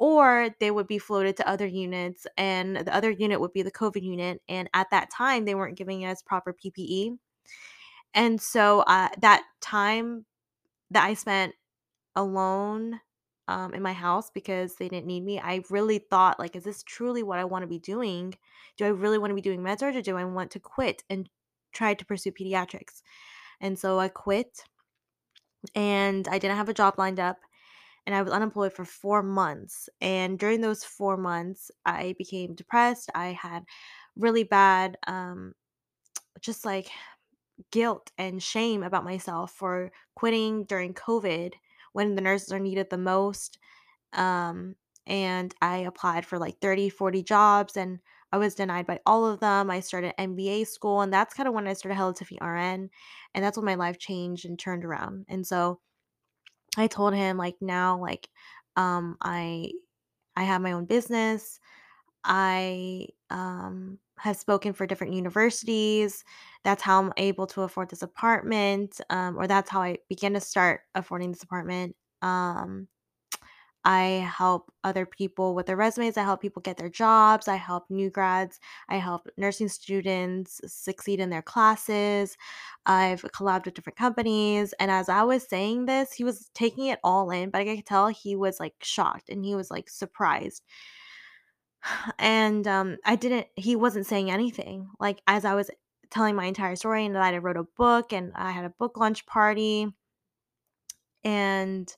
or 0.00 0.50
they 0.60 0.72
would 0.72 0.88
be 0.88 0.98
floated 0.98 1.36
to 1.38 1.48
other 1.48 1.66
units, 1.68 2.26
and 2.38 2.78
the 2.78 2.94
other 2.96 3.12
unit 3.12 3.40
would 3.40 3.54
be 3.54 3.62
the 3.62 3.72
COVID 3.72 4.02
unit, 4.04 4.42
and 4.48 4.70
at 4.74 4.90
that 4.92 5.10
time, 5.12 5.46
they 5.46 5.56
weren't 5.56 5.78
giving 5.78 6.06
us 6.06 6.22
proper 6.22 6.54
PPE, 6.54 7.18
and 8.14 8.40
so, 8.40 8.80
uh, 8.82 9.08
that 9.20 9.44
time 9.60 10.26
that 10.90 11.04
I 11.06 11.14
spent 11.14 11.54
alone, 12.16 13.00
um, 13.48 13.74
in 13.74 13.82
my 13.82 13.92
house 13.94 14.30
because 14.30 14.76
they 14.76 14.88
didn't 14.88 15.06
need 15.06 15.24
me, 15.24 15.40
I 15.40 15.62
really 15.70 15.98
thought, 15.98 16.38
like, 16.40 16.56
"Is 16.56 16.64
this 16.64 16.82
truly 16.84 17.22
what 17.24 17.38
I 17.40 17.44
wanna 17.46 17.66
be 17.68 17.78
doing? 17.80 18.34
Do 18.78 18.84
I 18.86 18.88
really 18.90 19.18
wanna 19.18 19.34
be 19.34 19.40
doing 19.42 19.62
med-surg 19.62 19.96
or 19.96 20.02
do 20.02 20.16
I 20.18 20.24
want 20.24 20.50
to 20.52 20.60
quit 20.60 21.04
and 21.10 21.28
try 21.72 21.94
to 21.94 22.04
pursue 22.06 22.32
pediatrics?" 22.32 23.02
And 23.60 23.78
so 23.78 23.98
I 24.00 24.08
quit, 24.10 24.64
and 25.74 26.26
I 26.28 26.38
didn't 26.38 26.56
have 26.56 26.68
a 26.68 26.74
job 26.74 26.94
lined 26.98 27.20
up, 27.20 27.38
and 28.06 28.14
I 28.14 28.22
was 28.22 28.32
unemployed 28.32 28.72
for 28.72 28.84
4 28.84 29.22
months, 29.22 29.88
and 30.00 30.38
during 30.38 30.60
those 30.60 30.84
4 30.84 31.16
months, 31.16 31.70
I 31.86 32.14
became 32.18 32.54
depressed, 32.54 33.10
I 33.14 33.28
had 33.32 33.64
really 34.16 34.44
bad, 34.44 34.98
um, 35.06 35.54
just, 36.40 36.64
like, 36.64 36.90
guilt 37.70 38.12
and 38.18 38.42
shame 38.42 38.82
about 38.82 39.04
myself 39.04 39.52
for 39.52 39.92
quitting 40.16 40.64
during 40.64 40.94
COVID 40.94 41.54
when 41.92 42.14
the 42.14 42.22
nurses 42.22 42.52
are 42.52 42.58
needed 42.60 42.90
the 42.90 42.98
most. 42.98 43.58
Um, 44.12 44.76
and 45.06 45.54
I 45.62 45.78
applied 45.78 46.26
for 46.26 46.38
like 46.38 46.60
30, 46.60 46.90
40 46.90 47.22
jobs 47.22 47.76
and 47.76 48.00
I 48.32 48.38
was 48.38 48.54
denied 48.54 48.86
by 48.86 49.00
all 49.06 49.26
of 49.26 49.40
them. 49.40 49.70
I 49.70 49.80
started 49.80 50.14
MBA 50.18 50.64
school 50.64 51.02
and 51.02 51.12
that's 51.12 51.34
kind 51.34 51.48
of 51.48 51.54
when 51.54 51.68
I 51.68 51.74
started 51.74 51.96
Hello 51.96 52.12
Tiffany 52.12 52.38
RN. 52.40 52.90
And 53.34 53.44
that's 53.44 53.58
when 53.58 53.66
my 53.66 53.76
life 53.76 53.98
changed 53.98 54.46
and 54.46 54.58
turned 54.58 54.84
around. 54.84 55.26
And 55.28 55.46
so 55.46 55.80
I 56.76 56.86
told 56.86 57.14
him 57.14 57.36
like 57.36 57.56
now, 57.60 57.98
like, 58.00 58.28
um, 58.76 59.16
I 59.22 59.72
I 60.36 60.44
have 60.44 60.62
my 60.62 60.72
own 60.72 60.86
business. 60.86 61.60
I 62.24 63.08
um, 63.30 63.98
have 64.18 64.36
spoken 64.36 64.72
for 64.74 64.86
different 64.86 65.14
universities. 65.14 66.24
That's 66.64 66.82
how 66.82 67.00
I'm 67.02 67.12
able 67.18 67.46
to 67.48 67.62
afford 67.62 67.90
this 67.90 68.02
apartment, 68.02 69.00
um, 69.10 69.38
or 69.38 69.46
that's 69.48 69.70
how 69.70 69.82
I 69.82 69.98
began 70.08 70.34
to 70.34 70.40
start 70.40 70.82
affording 70.94 71.32
this 71.32 71.42
apartment. 71.42 71.96
Um, 72.22 72.88
I 73.84 74.28
help 74.36 74.70
other 74.84 75.06
people 75.06 75.54
with 75.54 75.66
their 75.66 75.76
resumes. 75.76 76.16
I 76.18 76.22
help 76.22 76.40
people 76.42 76.62
get 76.62 76.76
their 76.76 76.88
jobs. 76.90 77.48
I 77.48 77.56
help 77.56 77.84
new 77.90 78.10
grads. 78.10 78.60
I 78.88 78.96
help 78.96 79.28
nursing 79.36 79.68
students 79.68 80.60
succeed 80.66 81.20
in 81.20 81.30
their 81.30 81.42
classes. 81.42 82.36
I've 82.86 83.22
collabed 83.22 83.64
with 83.66 83.74
different 83.74 83.96
companies. 83.98 84.74
And 84.80 84.90
as 84.90 85.08
I 85.08 85.22
was 85.22 85.46
saying 85.48 85.86
this, 85.86 86.12
he 86.12 86.24
was 86.24 86.50
taking 86.54 86.86
it 86.86 87.00
all 87.04 87.30
in, 87.30 87.50
but 87.50 87.60
I 87.62 87.76
could 87.76 87.86
tell 87.86 88.08
he 88.08 88.36
was 88.36 88.60
like 88.60 88.74
shocked 88.82 89.28
and 89.30 89.44
he 89.44 89.54
was 89.54 89.70
like 89.70 89.88
surprised 89.88 90.62
and, 92.18 92.66
um, 92.66 92.96
I 93.04 93.16
didn't 93.16 93.46
he 93.56 93.76
wasn't 93.76 94.06
saying 94.06 94.30
anything, 94.30 94.88
like, 94.98 95.22
as 95.26 95.44
I 95.44 95.54
was 95.54 95.70
telling 96.10 96.34
my 96.36 96.46
entire 96.46 96.76
story 96.76 97.06
and 97.06 97.14
that 97.16 97.34
I 97.34 97.38
wrote 97.38 97.56
a 97.56 97.64
book 97.76 98.12
and 98.12 98.32
I 98.34 98.50
had 98.52 98.64
a 98.64 98.70
book 98.70 98.96
launch 98.98 99.26
party, 99.26 99.88
and 101.24 101.94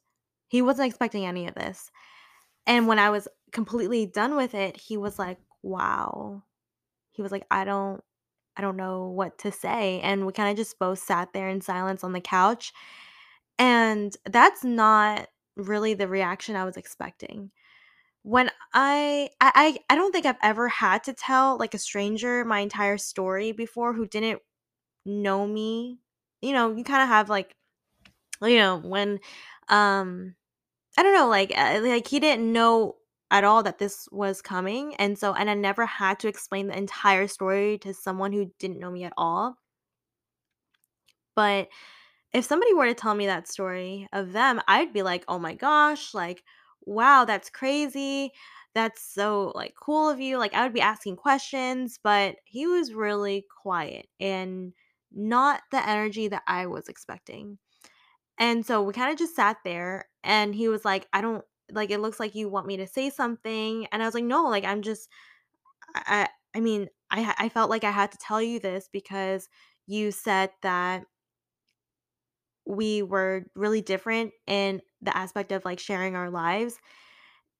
he 0.53 0.63
wasn't 0.63 0.89
expecting 0.89 1.27
any 1.27 1.49
of 1.49 1.55
this, 1.57 1.91
and 2.67 2.89
when 2.89 2.99
I 3.01 3.11
was 3.11 3.29
completely 3.53 4.07
done 4.07 4.37
with 4.37 4.55
it, 4.55 4.77
he 4.79 4.97
was 4.99 5.19
like, 5.19 5.39
"Wow." 5.63 6.45
He 7.13 7.23
was 7.23 7.33
like, 7.33 7.47
"I 7.51 7.65
don't 7.65 8.03
I 8.57 8.63
don't 8.63 8.77
know 8.79 9.09
what 9.09 9.39
to 9.41 9.53
say," 9.53 10.01
and 10.03 10.27
we 10.27 10.33
kinda 10.35 10.55
just 10.55 10.79
both 10.81 11.01
sat 11.01 11.33
there 11.35 11.49
in 11.51 11.61
silence 11.63 12.05
on 12.05 12.13
the 12.15 12.21
couch, 12.23 12.73
and 13.59 14.17
that's 14.27 14.65
not 14.65 15.29
really 15.57 15.95
the 15.95 16.09
reaction 16.09 16.57
I 16.57 16.65
was 16.67 16.77
expecting. 16.79 17.51
When 18.25 18.51
I 18.75 19.31
I 19.41 19.79
I 19.91 19.97
don't 19.97 20.13
think 20.13 20.27
I've 20.27 20.37
ever 20.43 20.69
had 20.69 21.05
to 21.07 21.13
tell, 21.15 21.59
like, 21.59 21.75
a 21.75 21.79
stranger 21.79 22.45
my 22.47 22.61
entire 22.61 22.99
story 22.99 23.53
before 23.53 23.95
who 23.95 24.07
didn't 24.07 24.41
know 25.07 25.47
me. 25.49 26.01
You 26.43 26.53
know, 26.55 26.71
you 26.77 26.85
kinda 26.85 27.07
have, 27.07 27.31
like 27.31 27.57
you 28.43 28.57
know, 28.59 28.79
when, 28.79 29.21
um 29.69 30.35
I 30.97 31.03
don't 31.03 31.15
know, 31.15 31.29
like, 31.29 31.53
uh, 31.57 31.81
like, 31.83 32.07
he 32.09 32.21
didn't 32.21 32.53
know 32.53 32.97
at 33.31 33.45
all 33.45 33.63
that 33.63 33.79
this 33.79 34.09
was 34.13 34.43
coming, 34.43 34.95
and 34.97 35.19
so 35.19 35.33
and 35.35 35.49
I 35.49 35.55
never 35.55 35.87
had 35.87 36.19
to 36.21 36.29
explain 36.29 36.67
the 36.67 36.77
entire 36.77 37.27
story 37.29 37.79
to 37.79 37.95
someone 37.95 38.33
who 38.33 38.53
didn't 38.59 38.79
know 38.79 38.91
me 38.91 39.05
at 39.05 39.15
all. 39.17 39.57
But 41.35 41.69
if 42.33 42.45
somebody 42.45 42.75
were 42.75 42.87
to 42.87 42.95
tell 42.95 43.15
me 43.15 43.27
that 43.27 43.49
story 43.49 44.09
of 44.13 44.33
them, 44.33 44.61
I'd 44.69 44.93
be 44.93 45.03
like, 45.03 45.25
"Oh 45.29 45.39
my 45.39 45.55
gosh, 45.55 46.15
like, 46.15 46.45
wow, 46.83 47.25
that's 47.25 47.51
crazy. 47.51 48.33
That's 48.75 49.03
so, 49.03 49.53
like, 49.55 49.75
cool 49.81 50.11
of 50.11 50.21
you." 50.21 50.39
Like, 50.39 50.55
I 50.55 50.65
would 50.65 50.75
be 50.75 50.81
asking 50.83 51.17
questions, 51.17 51.99
but 52.03 52.37
he 52.45 52.67
was 52.67 52.95
really 52.95 53.47
quiet 53.63 54.09
and 54.21 54.75
not 55.13 55.63
the 55.73 55.87
energy 55.89 56.29
that 56.29 56.43
I 56.47 56.67
was 56.69 56.89
expecting. 56.89 57.59
And 58.43 58.67
so 58.67 58.83
we 58.83 58.93
kinda 58.93 59.15
just 59.15 59.37
sat 59.37 59.59
there, 59.65 60.09
and 60.25 60.53
he 60.55 60.69
was 60.69 60.85
like, 60.85 61.07
"I 61.13 61.21
don't 61.21 61.45
like, 61.71 61.91
it 61.93 62.01
looks 62.01 62.19
like 62.21 62.35
you 62.35 62.49
want 62.49 62.67
me 62.67 62.77
to 62.79 62.89
say 62.89 63.09
something." 63.11 63.87
And 63.93 64.03
I 64.03 64.07
was 64.07 64.15
like, 64.17 64.25
"No, 64.25 64.47
like, 64.49 64.65
I'm 64.65 64.83
just 64.83 65.09
I 65.97 66.29
I 66.55 66.61
mean, 66.61 66.89
I 67.11 67.35
I 67.39 67.49
felt 67.51 67.71
like 67.71 67.85
I 67.85 67.93
had 67.93 68.13
to 68.13 68.19
tell 68.19 68.43
you 68.43 68.61
this 68.61 68.89
because 68.93 69.49
you 69.87 70.13
said 70.13 70.53
that 70.63 71.07
we 72.67 73.03
were 73.03 73.45
really 73.55 73.81
different 73.81 74.33
in 74.47 74.81
the 75.01 75.17
aspect 75.17 75.51
of, 75.53 75.65
like, 75.65 75.81
sharing 75.81 76.15
our 76.17 76.31
lives, 76.31 76.79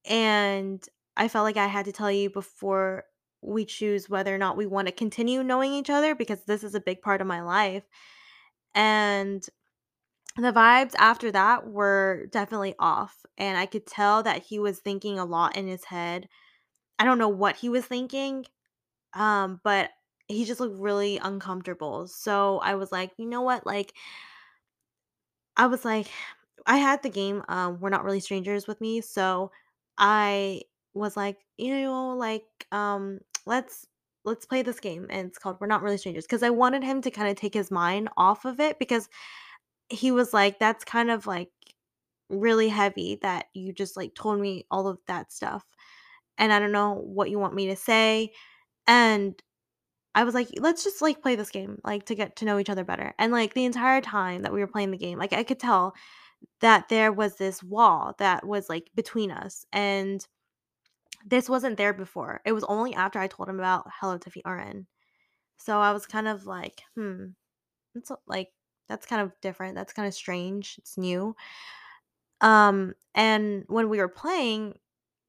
and 0.07 0.85
I 1.17 1.29
felt 1.29 1.45
like 1.45 1.59
I 1.59 1.69
had 1.69 1.87
to 1.87 1.93
tell 1.93 2.11
you 2.13 2.31
before 2.31 3.05
we 3.43 3.65
choose 3.67 4.11
whether 4.11 4.35
or 4.35 4.39
not 4.39 4.57
we 4.57 4.67
wanna 4.67 4.93
continue 4.93 5.43
knowing 5.45 5.73
each 5.75 5.91
other 5.91 6.15
because 6.15 6.45
this 6.45 6.65
is 6.65 6.75
a 6.77 6.81
big 6.81 7.03
part 7.03 7.21
of 7.23 7.29
my 7.29 7.43
life, 7.43 7.85
and 8.75 9.47
the 10.37 10.53
vibes 10.53 10.95
after 10.99 11.31
that 11.33 11.67
were 11.69 12.27
definitely 12.31 12.75
off, 12.79 13.25
and 13.39 13.57
I 13.59 13.67
could 13.67 13.87
tell 13.87 14.23
that 14.23 14.43
he 14.43 14.59
was 14.59 14.79
thinking 14.81 15.19
a 15.19 15.25
lot 15.25 15.57
in 15.57 15.67
his 15.69 15.85
head. 15.85 16.29
I 16.99 17.05
don't 17.05 17.19
know 17.19 17.29
what 17.29 17.57
he 17.57 17.69
was 17.71 17.87
thinking, 17.87 18.47
um, 19.15 19.61
but 19.65 19.91
he 20.29 20.45
just 20.47 20.61
looked 20.61 20.81
really 20.81 21.19
uncomfortable, 21.19 22.09
so 22.09 22.59
I 22.61 22.77
was 22.77 22.93
like, 22.93 23.13
"You 23.19 23.27
know 23.27 23.43
what, 23.43 23.67
like, 23.67 23.95
I 25.57 25.67
was 25.67 25.85
like 25.85 26.09
I 26.67 26.77
had 26.79 27.03
the 27.03 27.11
game, 27.11 27.43
um, 27.49 27.81
We're 27.81 27.91
Not 27.91 28.05
Really 28.05 28.21
Strangers 28.21 28.67
with 28.69 28.81
me, 28.81 29.01
so 29.01 29.51
I 29.99 30.63
was 30.95 31.17
like, 31.17 31.39
"You 31.59 31.81
know, 31.83 32.11
like, 32.17 32.45
um, 32.73 33.21
let's 33.47 33.87
let's 34.25 34.47
play 34.47 34.63
this 34.63 34.81
game," 34.81 35.07
and 35.11 35.29
it's 35.29 35.39
called 35.39 35.59
We're 35.61 35.67
Not 35.69 35.83
Really 35.83 35.99
Strangers 35.99 36.25
because 36.27 36.43
I 36.45 36.51
wanted 36.51 36.85
him 36.85 37.03
to 37.03 37.11
kinda 37.11 37.35
take 37.35 37.55
his 37.55 37.71
mind 37.73 38.09
off 38.17 38.45
of 38.45 38.61
it 38.61 38.79
because 38.79 39.09
he 39.93 40.13
was 40.13 40.33
like, 40.35 40.59
"That's 40.59 40.85
kind 40.85 41.11
of, 41.11 41.27
like, 41.27 41.51
really 42.31 42.69
heavy 42.71 43.19
that 43.23 43.47
you 43.55 43.73
just, 43.73 43.97
like, 43.97 44.15
told 44.15 44.41
me 44.41 44.67
all 44.71 44.89
of 44.89 44.99
that 45.09 45.33
stuff, 45.33 45.65
and 46.39 46.53
I 46.53 46.59
don't 46.61 46.73
know 46.73 46.95
what 46.95 47.31
you 47.31 47.39
want 47.39 47.55
me 47.55 47.67
to 47.69 47.77
say," 47.77 48.33
and 48.89 49.41
I 50.15 50.25
was 50.25 50.35
like, 50.35 50.49
"Let's 50.59 50.85
just, 50.85 51.03
like, 51.03 51.23
play 51.23 51.37
this 51.37 51.51
game, 51.51 51.81
like, 51.85 52.07
to 52.07 52.15
get 52.17 52.37
to 52.39 52.47
know 52.47 52.59
each 52.61 52.71
other 52.71 52.85
better," 52.85 53.15
and, 53.19 53.33
like, 53.33 53.55
the 53.55 53.65
entire 53.67 54.01
time 54.03 54.43
that 54.43 54.53
we 54.55 54.61
were 54.61 54.67
playing 54.69 54.91
the 54.93 54.99
game, 54.99 55.19
like, 55.19 55.33
I 55.35 55.45
could 55.45 55.61
tell 55.61 55.95
that 56.61 56.89
there 56.91 57.13
was 57.13 57.37
this 57.39 57.63
wall 57.65 58.15
that 58.19 58.47
was, 58.47 58.69
like, 58.71 58.91
between 58.97 59.31
us, 59.33 59.67
and 59.73 60.27
This 61.25 61.49
wasn't 61.49 61.77
there 61.77 61.93
before. 61.93 62.41
It 62.45 62.53
was 62.53 62.65
only 62.65 62.95
after 62.95 63.19
I 63.19 63.27
told 63.29 63.49
him 63.49 63.59
about 63.59 63.89
Hello 64.01 64.19
Tiffy 64.19 64.43
RN. 64.45 64.87
So 65.59 65.81
I 65.81 65.93
was 65.93 66.07
kind 66.07 66.29
of 66.29 66.47
like, 66.47 66.83
"Hmm, 66.97 67.29
it's 67.97 68.11
like, 68.27 68.53
that's 68.93 69.07
kind 69.07 69.23
of 69.23 69.33
different, 69.43 69.77
that's 69.77 69.93
kinda 69.95 70.13
strange, 70.13 70.77
it's 70.79 70.99
new." 70.99 71.37
Um, 72.41 72.95
and 73.15 73.65
when 73.69 73.89
we 73.89 73.99
were 73.99 74.09
playing, 74.09 74.79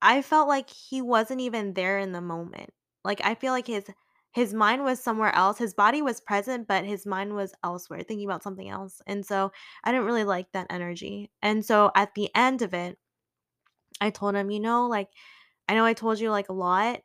I 0.01 0.21
felt 0.21 0.47
like 0.47 0.69
he 0.69 1.01
wasn't 1.01 1.41
even 1.41 1.73
there 1.73 1.99
in 1.99 2.11
the 2.11 2.21
moment. 2.21 2.71
Like, 3.03 3.21
I 3.23 3.35
feel 3.35 3.53
like 3.53 3.67
his 3.67 3.85
his 4.31 4.51
mind 4.53 4.83
was 4.83 4.99
somewhere 4.99 5.33
else. 5.35 5.59
His 5.59 5.75
body 5.75 6.01
was 6.01 6.19
present, 6.19 6.67
but 6.67 6.85
his 6.85 7.05
mind 7.05 7.35
was 7.35 7.53
elsewhere, 7.63 8.01
thinking 8.01 8.27
about 8.27 8.41
something 8.43 8.67
else. 8.67 8.99
And 9.05 9.23
so 9.25 9.51
I 9.83 9.91
didn't 9.91 10.07
really 10.07 10.23
like 10.23 10.51
that 10.53 10.65
energy. 10.71 11.31
And 11.43 11.63
so 11.63 11.91
at 11.95 12.15
the 12.15 12.31
end 12.35 12.63
of 12.63 12.73
it, 12.73 12.97
I 14.01 14.09
told 14.09 14.35
him, 14.35 14.51
you 14.51 14.59
know, 14.59 14.87
like, 14.87 15.09
I 15.67 15.75
know 15.75 15.85
I 15.85 15.93
told 15.93 16.19
you 16.19 16.29
like 16.31 16.49
a 16.49 16.53
lot, 16.53 17.01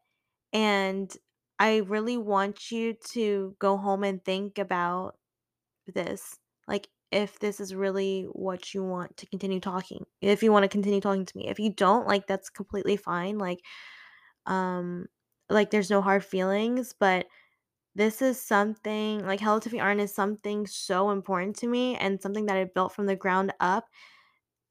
and 0.52 1.14
I 1.58 1.78
really 1.78 2.18
want 2.18 2.70
you 2.72 2.94
to 3.10 3.56
go 3.58 3.76
home 3.76 4.04
and 4.04 4.24
think 4.24 4.58
about 4.58 5.18
this. 5.86 6.38
Like, 6.68 6.88
if 7.12 7.38
this 7.40 7.60
is 7.60 7.74
really 7.74 8.24
what 8.32 8.74
you 8.74 8.84
want 8.84 9.16
to 9.18 9.26
continue 9.26 9.60
talking, 9.60 10.04
if 10.20 10.42
you 10.42 10.52
want 10.52 10.64
to 10.64 10.68
continue 10.68 11.00
talking 11.00 11.26
to 11.26 11.38
me. 11.38 11.48
If 11.48 11.58
you 11.58 11.72
don't, 11.72 12.06
like, 12.06 12.26
that's 12.28 12.50
completely 12.50 12.96
fine. 12.98 13.38
Like, 13.38 13.60
um, 14.46 15.06
like 15.50 15.70
there's 15.70 15.90
no 15.90 16.00
hard 16.02 16.24
feelings, 16.24 16.94
but 16.98 17.26
this 17.94 18.22
is 18.22 18.40
something 18.40 19.26
like 19.26 19.40
Hello 19.40 19.60
Tiffy 19.60 19.80
RN 19.84 20.00
is 20.00 20.14
something 20.14 20.66
so 20.66 21.10
important 21.10 21.56
to 21.56 21.66
me 21.68 21.96
and 21.96 22.20
something 22.22 22.46
that 22.46 22.56
I 22.56 22.64
built 22.64 22.92
from 22.92 23.06
the 23.06 23.16
ground 23.16 23.52
up. 23.60 23.88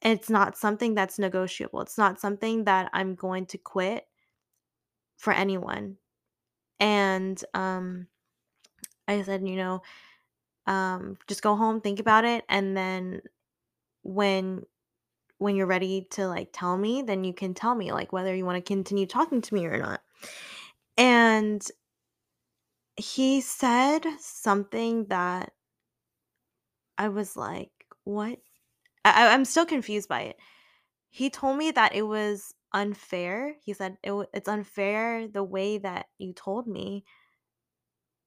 It's 0.01 0.29
not 0.29 0.57
something 0.57 0.95
that's 0.95 1.19
negotiable. 1.19 1.81
It's 1.81 1.97
not 1.97 2.19
something 2.19 2.65
that 2.65 2.89
I'm 2.93 3.15
going 3.15 3.47
to 3.47 3.57
quit 3.57 4.05
for 5.17 5.33
anyone. 5.33 5.97
And 6.79 7.41
um 7.53 8.07
I 9.07 9.21
said, 9.21 9.47
you 9.47 9.55
know, 9.55 9.81
um 10.67 11.17
just 11.27 11.41
go 11.41 11.55
home, 11.55 11.81
think 11.81 11.99
about 11.99 12.25
it, 12.25 12.45
and 12.49 12.75
then 12.77 13.21
when 14.03 14.63
when 15.39 15.55
you're 15.55 15.67
ready 15.67 16.07
to 16.11 16.27
like 16.27 16.49
tell 16.53 16.77
me, 16.77 17.01
then 17.03 17.23
you 17.23 17.33
can 17.33 17.53
tell 17.53 17.75
me 17.75 17.91
like 17.91 18.13
whether 18.13 18.35
you 18.35 18.45
want 18.45 18.57
to 18.63 18.67
continue 18.67 19.05
talking 19.07 19.41
to 19.41 19.53
me 19.53 19.65
or 19.65 19.77
not. 19.77 20.01
And 20.97 21.65
he 22.97 23.41
said 23.41 24.05
something 24.19 25.05
that 25.05 25.53
I 26.97 27.09
was 27.09 27.35
like, 27.35 27.71
"What?" 28.03 28.39
I, 29.05 29.29
I'm 29.33 29.45
still 29.45 29.65
confused 29.65 30.09
by 30.09 30.21
it. 30.23 30.37
He 31.09 31.29
told 31.29 31.57
me 31.57 31.71
that 31.71 31.95
it 31.95 32.03
was 32.03 32.55
unfair. 32.73 33.57
He 33.63 33.73
said 33.73 33.97
it, 34.03 34.13
it's 34.33 34.49
unfair 34.49 35.27
the 35.27 35.43
way 35.43 35.77
that 35.79 36.07
you 36.19 36.33
told 36.33 36.67
me 36.67 37.05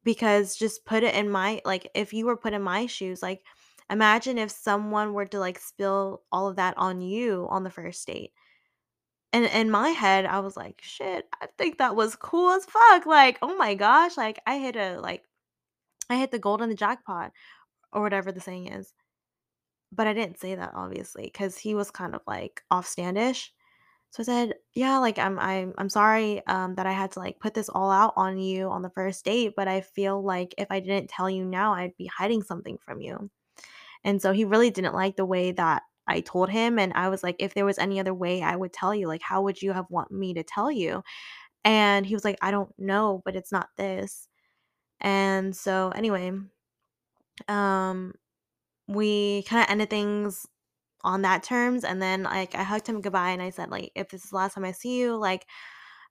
because 0.04 0.56
just 0.56 0.84
put 0.84 1.02
it 1.04 1.14
in 1.14 1.30
my 1.30 1.60
like 1.64 1.90
if 1.94 2.12
you 2.12 2.26
were 2.26 2.36
put 2.36 2.52
in 2.54 2.62
my 2.62 2.86
shoes, 2.86 3.22
like 3.22 3.42
imagine 3.90 4.38
if 4.38 4.50
someone 4.50 5.12
were 5.14 5.26
to 5.26 5.38
like 5.40 5.58
spill 5.58 6.22
all 6.32 6.48
of 6.48 6.56
that 6.56 6.76
on 6.78 7.00
you 7.02 7.46
on 7.50 7.64
the 7.64 7.70
first 7.70 8.06
date 8.06 8.32
And 9.32 9.44
in 9.46 9.70
my 9.70 9.90
head, 9.90 10.24
I 10.26 10.38
was 10.40 10.56
like, 10.56 10.80
"Shit, 10.82 11.28
I 11.40 11.46
think 11.58 11.78
that 11.78 11.96
was 11.96 12.16
cool 12.16 12.50
as 12.50 12.64
fuck." 12.66 13.06
Like, 13.06 13.38
"Oh 13.42 13.56
my 13.56 13.74
gosh, 13.74 14.16
like 14.16 14.40
I 14.46 14.58
hit 14.58 14.76
a 14.76 15.00
like 15.00 15.24
I 16.10 16.16
hit 16.18 16.30
the 16.32 16.38
gold 16.40 16.62
in 16.62 16.68
the 16.70 16.74
jackpot," 16.76 17.32
or 17.92 18.02
whatever 18.02 18.32
the 18.32 18.40
saying 18.40 18.68
is. 18.68 18.92
But 19.92 20.06
I 20.06 20.12
didn't 20.14 20.38
say 20.40 20.54
that 20.56 20.72
obviously 20.74 21.24
because 21.24 21.58
he 21.58 21.74
was 21.74 21.90
kind 21.90 22.14
of 22.14 22.22
like 22.26 22.62
off 22.70 22.86
standish. 22.88 23.52
So 24.11 24.23
I 24.23 24.27
said, 24.27 24.55
"Yeah, 24.75 24.99
like 24.99 25.18
I'm 25.18 25.38
I'm 25.38 25.73
I'm 25.79 25.88
sorry 25.88 26.44
um 26.46 26.75
that 26.77 26.87
I 26.87 26.92
had 26.92 27.12
to 27.12 27.20
like 27.20 27.38
put 27.40 27.55
this 27.55 27.68
all 27.68 27.90
out 27.90 28.12
on 28.16 28.38
you 28.38 28.68
on 28.68 28.83
the 28.83 28.90
first 28.90 29.25
date, 29.25 29.55
but 29.57 29.68
I 29.68 29.81
feel 29.83 30.23
like 30.23 30.55
if 30.59 30.68
I 30.70 30.81
didn't 30.81 31.11
tell 31.11 31.31
you 31.31 31.44
now, 31.44 31.75
I'd 31.75 31.96
be 31.96 32.07
hiding 32.07 32.42
something 32.42 32.79
from 32.85 33.01
you." 33.01 33.31
And 34.05 34.23
so 34.23 34.33
he 34.33 34.44
really 34.46 34.70
didn't 34.70 34.94
like 34.94 35.16
the 35.16 35.27
way 35.27 35.53
that 35.53 35.83
I 36.09 36.20
told 36.23 36.51
him 36.51 36.79
and 36.79 36.92
I 36.94 37.09
was 37.11 37.23
like, 37.25 37.37
"If 37.40 37.55
there 37.55 37.64
was 37.66 37.79
any 37.79 38.01
other 38.01 38.14
way, 38.14 38.42
I 38.42 38.57
would 38.57 38.73
tell 38.73 38.94
you. 38.94 39.09
Like, 39.09 39.23
how 39.23 39.42
would 39.42 39.62
you 39.62 39.73
have 39.75 39.87
want 39.90 40.11
me 40.12 40.35
to 40.35 40.42
tell 40.44 40.70
you?" 40.73 41.03
And 41.64 42.07
he 42.07 42.14
was 42.14 42.25
like, 42.25 42.38
"I 42.42 42.51
don't 42.53 42.73
know, 42.79 43.23
but 43.25 43.37
it's 43.37 43.53
not 43.53 43.70
this." 43.79 44.29
And 45.01 45.57
so 45.57 45.90
anyway, 45.90 46.33
um, 47.49 48.12
we 48.88 49.42
kinda 49.44 49.70
ended 49.70 49.90
things 49.90 50.46
on 51.04 51.22
that 51.22 51.42
terms, 51.42 51.84
and 51.84 52.00
then, 52.02 52.24
like, 52.24 52.54
I 52.54 52.62
hugged 52.64 52.86
him 52.88 53.00
goodbye, 53.00 53.30
and 53.30 53.42
I 53.42 53.50
said, 53.50 53.70
like, 53.70 53.92
"If 53.94 54.08
this 54.10 54.24
is 54.24 54.30
the 54.30 54.36
last 54.36 54.54
time 54.54 54.64
I 54.64 54.72
see 54.72 54.98
you, 55.00 55.16
like, 55.16 55.46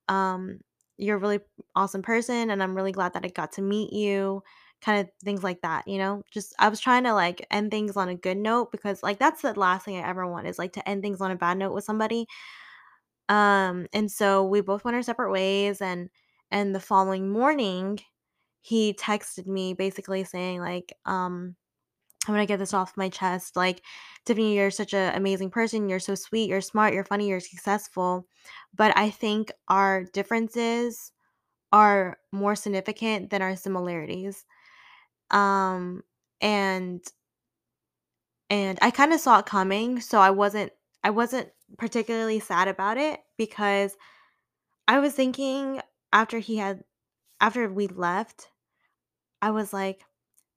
um, 0.10 0.60
you're 0.98 1.18
a 1.18 1.20
really 1.20 1.40
awesome 1.76 2.02
person, 2.02 2.50
and 2.52 2.62
I'm 2.64 2.76
really 2.76 2.92
glad 2.92 3.14
that 3.14 3.26
I 3.26 3.30
got 3.30 3.54
to 3.54 3.62
meet 3.62 3.94
you," 3.94 4.44
kinda 4.82 5.10
things 5.24 5.44
like 5.44 5.62
that, 5.62 5.88
you 5.88 5.98
know? 5.98 6.24
Just 6.32 6.54
I 6.60 6.70
was 6.70 6.80
trying 6.80 7.04
to, 7.06 7.14
like, 7.14 7.46
end 7.52 7.72
things 7.72 7.98
on 7.98 8.10
a 8.10 8.16
good 8.16 8.38
note 8.38 8.72
because, 8.72 9.04
like, 9.04 9.20
that's 9.20 9.42
the 9.44 9.58
last 9.60 9.86
thing 9.86 9.98
I 9.98 10.08
ever 10.10 10.28
want 10.28 10.48
is, 10.48 10.60
like, 10.60 10.74
to 10.74 10.90
end 10.90 11.02
things 11.04 11.22
on 11.22 11.32
a 11.32 11.36
bad 11.36 11.58
note 11.58 11.74
with 11.74 11.84
somebody. 11.86 12.28
Um, 13.30 13.88
and 13.94 14.12
so 14.12 14.44
we 14.46 14.62
both 14.62 14.84
went 14.84 14.96
our 14.96 15.04
separate 15.04 15.32
ways, 15.32 15.82
and 15.82 16.10
and 16.52 16.74
the 16.76 16.80
following 16.80 17.30
morning, 17.32 18.00
he 18.62 18.94
texted 18.94 19.48
me 19.48 19.74
basically 19.74 20.24
saying, 20.26 20.62
like, 20.62 20.94
um 21.06 21.56
I'm 22.30 22.36
gonna 22.36 22.46
get 22.46 22.60
this 22.60 22.76
off 22.76 22.96
my 22.96 23.10
chest. 23.10 23.56
Like, 23.56 23.82
Tiffany, 24.24 24.56
you're 24.56 24.70
such 24.70 24.94
an 24.94 25.16
amazing 25.16 25.50
person. 25.50 25.90
You're 25.90 26.00
so 26.00 26.14
sweet. 26.14 26.48
You're 26.48 26.62
smart. 26.62 26.94
You're 26.94 27.04
funny. 27.04 27.28
You're 27.28 27.40
successful. 27.40 28.28
But 28.76 28.96
I 28.96 29.10
think 29.10 29.52
our 29.68 30.04
differences 30.04 31.12
are 31.72 32.18
more 32.32 32.56
significant 32.56 33.32
than 33.32 33.42
our 33.42 33.56
similarities. 33.56 34.46
Um, 35.32 36.04
and 36.40 37.02
and 38.52 38.78
I 38.82 38.92
kind 38.92 39.12
of 39.14 39.20
saw 39.20 39.40
it 39.40 39.48
coming, 39.48 40.00
so 40.00 40.20
I 40.20 40.30
wasn't 40.30 40.72
I 41.04 41.10
wasn't 41.10 41.50
particularly 41.80 42.40
sad 42.40 42.68
about 42.68 42.98
it 42.98 43.20
because 43.38 43.98
I 44.88 45.00
was 45.00 45.14
thinking 45.14 45.82
after 46.14 46.38
he 46.38 46.58
had 46.58 46.84
after 47.42 47.68
we 47.70 47.88
left, 47.88 48.50
I 49.42 49.50
was 49.52 49.74
like, 49.74 50.04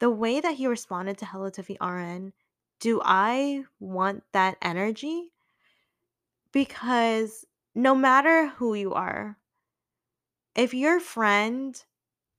the 0.02 0.10
way 0.10 0.40
that 0.40 0.56
he 0.56 0.66
responded 0.66 1.16
to 1.16 1.24
Hello 1.24 1.48
Tiffy 1.48 1.76
RN, 1.80 2.32
do 2.80 3.00
I 3.04 3.62
want 3.78 4.24
that 4.32 4.56
energy? 4.60 5.30
Because 6.50 7.46
no 7.76 7.94
matter 7.94 8.48
who 8.48 8.74
you 8.74 8.92
are, 8.94 9.38
if 10.56 10.74
your 10.74 10.98
friend 10.98 11.80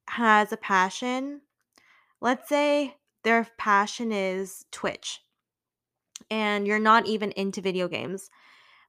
has 0.09 0.51
a 0.51 0.57
passion, 0.57 1.39
let's 2.19 2.49
say 2.49 2.97
their 3.23 3.47
passion 3.57 4.11
is 4.11 4.65
Twitch 4.73 5.21
and 6.29 6.67
you're 6.67 6.79
not 6.79 7.05
even 7.05 7.31
into 7.31 7.61
video 7.61 7.87
games, 7.87 8.29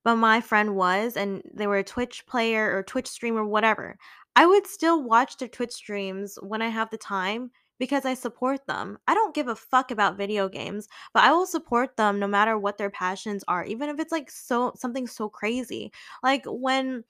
but 0.03 0.17
my 0.17 0.41
friend 0.41 0.75
was, 0.75 1.17
and 1.17 1.45
they 1.55 1.69
were 1.69 1.79
a 1.79 1.85
Twitch 1.85 2.27
player 2.27 2.77
or 2.77 2.83
Twitch 2.83 3.07
streamer, 3.07 3.45
whatever. 3.45 3.97
I 4.35 4.47
would 4.47 4.67
still 4.67 5.01
watch 5.01 5.37
their 5.37 5.47
Twitch 5.47 5.73
streams 5.73 6.41
when 6.43 6.61
I 6.61 6.71
have 6.71 6.91
the 6.91 6.99
time 6.99 7.53
because 7.79 8.05
I 8.05 8.15
support 8.15 8.67
them. 8.67 8.99
I 9.09 9.15
don't 9.15 9.35
give 9.35 9.49
a 9.49 9.57
fuck 9.57 9.91
about 9.91 10.17
video 10.17 10.49
games, 10.49 10.89
but 11.13 11.25
I 11.25 11.33
will 11.33 11.47
support 11.47 11.97
them 11.97 12.19
no 12.19 12.27
matter 12.29 12.59
what 12.59 12.79
their 12.79 12.91
passions 12.91 13.45
are, 13.49 13.65
even 13.65 13.89
if 13.89 13.99
it's 14.01 14.13
like 14.13 14.31
so 14.31 14.73
something 14.77 15.07
so 15.07 15.29
crazy. 15.29 15.93
Like 16.23 16.45
when 16.47 17.05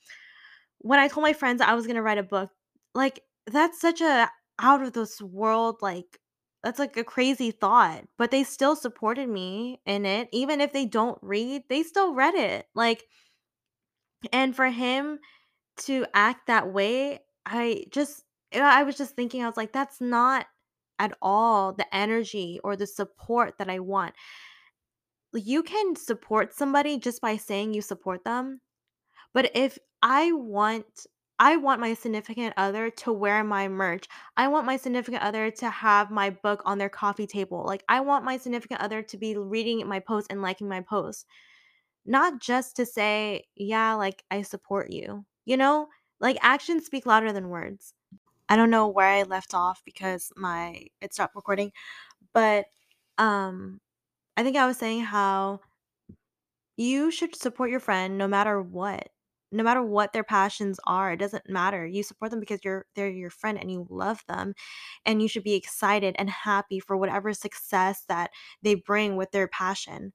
when 0.78 0.98
I 0.98 1.08
told 1.08 1.22
my 1.22 1.32
friends 1.32 1.60
I 1.60 1.74
was 1.74 1.86
gonna 1.86 2.02
write 2.02 2.18
a 2.18 2.22
book, 2.22 2.50
like 2.94 3.20
that's 3.46 3.80
such 3.80 4.00
a 4.00 4.30
out 4.60 4.82
of 4.82 4.92
this 4.92 5.20
world 5.20 5.78
like 5.82 6.20
that's 6.62 6.78
like 6.78 6.96
a 6.96 7.04
crazy 7.04 7.50
thought, 7.50 8.04
but 8.18 8.30
they 8.30 8.44
still 8.44 8.74
supported 8.76 9.28
me 9.28 9.80
in 9.86 10.06
it. 10.06 10.28
Even 10.32 10.60
if 10.62 10.72
they 10.72 10.86
don't 10.86 11.18
read, 11.22 11.62
they 11.68 11.82
still 11.82 12.14
read 12.14 12.34
it. 12.34 12.66
Like 12.74 13.04
and 14.32 14.54
for 14.54 14.66
him 14.68 15.18
to 15.78 16.06
act 16.14 16.46
that 16.46 16.72
way, 16.72 17.20
I 17.46 17.84
just 17.90 18.24
I 18.54 18.84
was 18.84 18.96
just 18.96 19.16
thinking, 19.16 19.42
I 19.42 19.48
was 19.48 19.56
like, 19.56 19.72
that's 19.72 20.00
not 20.00 20.46
at 20.98 21.16
all 21.22 21.72
the 21.72 21.86
energy 21.94 22.60
or 22.64 22.76
the 22.76 22.86
support 22.86 23.58
that 23.58 23.68
I 23.70 23.78
want. 23.80 24.14
You 25.32 25.62
can 25.62 25.96
support 25.96 26.54
somebody 26.54 26.98
just 26.98 27.20
by 27.20 27.36
saying 27.36 27.74
you 27.74 27.82
support 27.82 28.24
them, 28.24 28.60
but 29.32 29.50
if 29.54 29.78
I 30.02 30.32
want 30.32 31.06
I 31.40 31.56
want 31.56 31.80
my 31.80 31.94
significant 31.94 32.54
other 32.56 32.90
to 32.90 33.12
wear 33.12 33.42
my 33.42 33.66
merch. 33.66 34.06
I 34.36 34.46
want 34.48 34.66
my 34.66 34.76
significant 34.76 35.22
other 35.24 35.50
to 35.50 35.68
have 35.68 36.10
my 36.10 36.30
book 36.30 36.62
on 36.64 36.78
their 36.78 36.88
coffee 36.88 37.26
table. 37.26 37.64
Like 37.66 37.82
I 37.88 38.00
want 38.00 38.24
my 38.24 38.36
significant 38.36 38.80
other 38.80 39.02
to 39.02 39.16
be 39.16 39.36
reading 39.36 39.86
my 39.88 39.98
post 40.00 40.28
and 40.30 40.42
liking 40.42 40.68
my 40.68 40.80
post. 40.80 41.26
Not 42.06 42.40
just 42.40 42.76
to 42.76 42.86
say, 42.86 43.46
"Yeah, 43.56 43.94
like, 43.94 44.24
I 44.30 44.42
support 44.42 44.90
you." 44.92 45.24
You 45.44 45.56
know? 45.56 45.88
Like, 46.20 46.38
actions 46.42 46.86
speak 46.86 47.06
louder 47.06 47.32
than 47.32 47.48
words. 47.50 47.94
I 48.48 48.56
don't 48.56 48.70
know 48.70 48.88
where 48.88 49.08
I 49.08 49.22
left 49.24 49.54
off 49.54 49.82
because 49.84 50.32
my 50.36 50.86
it 51.00 51.14
stopped 51.14 51.36
recording, 51.36 51.72
but, 52.34 52.66
um, 53.18 53.80
I 54.36 54.44
think 54.44 54.56
I 54.56 54.66
was 54.66 54.78
saying 54.78 55.02
how 55.02 55.60
you 56.76 57.10
should 57.10 57.34
support 57.36 57.70
your 57.70 57.80
friend 57.80 58.18
no 58.18 58.28
matter 58.28 58.60
what. 58.60 59.08
no 59.52 59.62
matter 59.62 59.84
what 59.84 60.12
their 60.12 60.24
passions 60.24 60.80
are, 60.84 61.12
it 61.12 61.18
doesn't 61.18 61.48
matter. 61.48 61.86
You 61.86 62.02
support 62.02 62.32
them 62.32 62.40
because 62.40 62.58
you're 62.64 62.86
they're 62.96 63.08
your 63.10 63.30
friend 63.30 63.56
and 63.58 63.70
you 63.70 63.86
love 63.88 64.20
them, 64.26 64.52
and 65.06 65.22
you 65.22 65.28
should 65.28 65.44
be 65.44 65.54
excited 65.54 66.16
and 66.18 66.28
happy 66.30 66.80
for 66.80 66.96
whatever 66.96 67.32
success 67.32 68.02
that 68.08 68.30
they 68.62 68.74
bring 68.74 69.16
with 69.16 69.30
their 69.30 69.46
passion. 69.48 70.12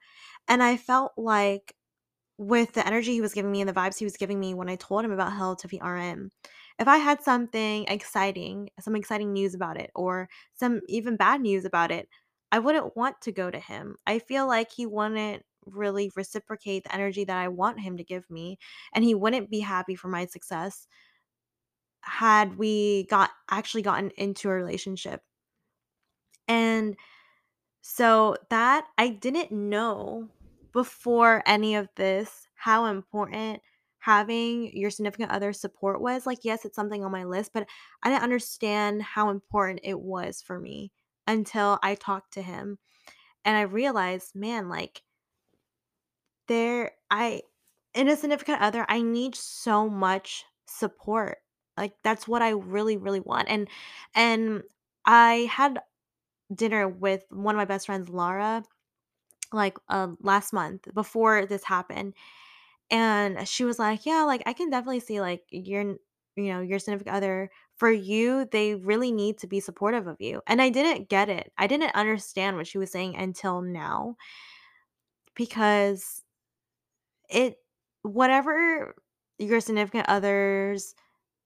And 0.49 0.61
I 0.63 0.75
felt 0.77 1.13
like 1.17 1.73
with 2.39 2.73
the 2.73 2.85
energy 2.87 3.13
he 3.13 3.21
was 3.21 3.33
giving 3.33 3.51
me 3.51 3.61
and 3.61 3.69
the 3.69 3.73
vibes 3.73 3.97
he 3.99 4.05
was 4.05 4.17
giving 4.17 4.39
me 4.39 4.53
when 4.55 4.69
I 4.69 4.77
told 4.77 5.05
him 5.05 5.11
about 5.11 5.33
Hello 5.33 5.55
Tiffy 5.55 5.79
RN. 5.81 6.31
If 6.79 6.87
I 6.87 6.97
had 6.97 7.21
something 7.21 7.85
exciting, 7.87 8.69
some 8.79 8.95
exciting 8.95 9.33
news 9.33 9.53
about 9.53 9.77
it, 9.79 9.91
or 9.95 10.29
some 10.53 10.81
even 10.87 11.17
bad 11.17 11.41
news 11.41 11.65
about 11.65 11.91
it, 11.91 12.07
I 12.51 12.59
wouldn't 12.59 12.95
want 12.95 13.21
to 13.21 13.31
go 13.31 13.51
to 13.51 13.59
him. 13.59 13.97
I 14.07 14.19
feel 14.19 14.47
like 14.47 14.71
he 14.71 14.85
wouldn't 14.85 15.43
really 15.65 16.11
reciprocate 16.15 16.85
the 16.85 16.95
energy 16.95 17.25
that 17.25 17.37
I 17.37 17.49
want 17.49 17.81
him 17.81 17.97
to 17.97 18.03
give 18.03 18.29
me, 18.29 18.57
and 18.93 19.03
he 19.03 19.13
wouldn't 19.15 19.49
be 19.51 19.59
happy 19.59 19.95
for 19.95 20.07
my 20.07 20.25
success 20.25 20.87
had 22.01 22.57
we 22.57 23.03
got 23.09 23.29
actually 23.49 23.81
gotten 23.81 24.11
into 24.17 24.49
a 24.49 24.53
relationship. 24.53 25.21
And 26.47 26.95
so 27.81 28.37
that 28.49 28.87
I 28.97 29.09
didn't 29.09 29.51
know 29.51 30.29
before 30.73 31.43
any 31.45 31.75
of 31.75 31.89
this 31.95 32.47
how 32.55 32.85
important 32.85 33.61
having 33.99 34.75
your 34.75 34.89
significant 34.89 35.31
other 35.31 35.53
support 35.53 36.01
was. 36.01 36.25
Like, 36.25 36.39
yes, 36.43 36.65
it's 36.65 36.75
something 36.75 37.03
on 37.03 37.11
my 37.11 37.23
list, 37.25 37.51
but 37.53 37.67
I 38.03 38.09
didn't 38.09 38.23
understand 38.23 39.01
how 39.01 39.29
important 39.29 39.81
it 39.83 39.99
was 39.99 40.41
for 40.41 40.59
me 40.59 40.91
until 41.27 41.79
I 41.83 41.95
talked 41.95 42.33
to 42.33 42.41
him. 42.41 42.77
And 43.45 43.55
I 43.55 43.61
realized, 43.61 44.35
man, 44.35 44.69
like, 44.69 45.01
there, 46.47 46.91
I, 47.11 47.41
in 47.93 48.07
a 48.07 48.15
significant 48.15 48.61
other, 48.61 48.85
I 48.89 49.01
need 49.01 49.35
so 49.35 49.89
much 49.89 50.45
support. 50.65 51.37
Like, 51.77 51.93
that's 52.03 52.27
what 52.27 52.41
I 52.41 52.49
really, 52.49 52.97
really 52.97 53.21
want. 53.21 53.47
And, 53.49 53.67
and, 54.15 54.63
I 55.05 55.49
had 55.51 55.79
dinner 56.53 56.87
with 56.87 57.23
one 57.31 57.55
of 57.55 57.57
my 57.57 57.65
best 57.65 57.87
friends, 57.87 58.09
Lara, 58.09 58.63
like, 59.51 59.77
um, 59.87 60.17
last 60.21 60.53
month 60.53 60.87
before 60.93 61.47
this 61.47 61.63
happened, 61.63 62.13
and 62.91 63.47
she 63.47 63.65
was 63.65 63.79
like, 63.79 64.05
"Yeah, 64.05 64.23
like, 64.23 64.43
I 64.45 64.53
can 64.53 64.69
definitely 64.69 64.99
see, 65.01 65.21
like, 65.21 65.43
your 65.51 65.95
you 66.35 66.53
know, 66.53 66.61
your 66.61 66.79
significant 66.79 67.15
other 67.15 67.49
for 67.77 67.91
you, 67.91 68.45
they 68.51 68.75
really 68.75 69.11
need 69.11 69.37
to 69.39 69.47
be 69.47 69.59
supportive 69.59 70.07
of 70.07 70.17
you." 70.21 70.41
And 70.47 70.61
I 70.61 70.69
didn't 70.69 71.09
get 71.09 71.29
it. 71.29 71.51
I 71.57 71.67
didn't 71.67 71.95
understand 71.95 72.57
what 72.57 72.67
she 72.67 72.77
was 72.79 72.91
saying 72.91 73.15
until 73.17 73.61
now 73.61 74.15
because 75.35 76.23
it 77.29 77.57
whatever 78.03 78.95
your 79.37 79.59
significant 79.61 80.07
other's 80.09 80.95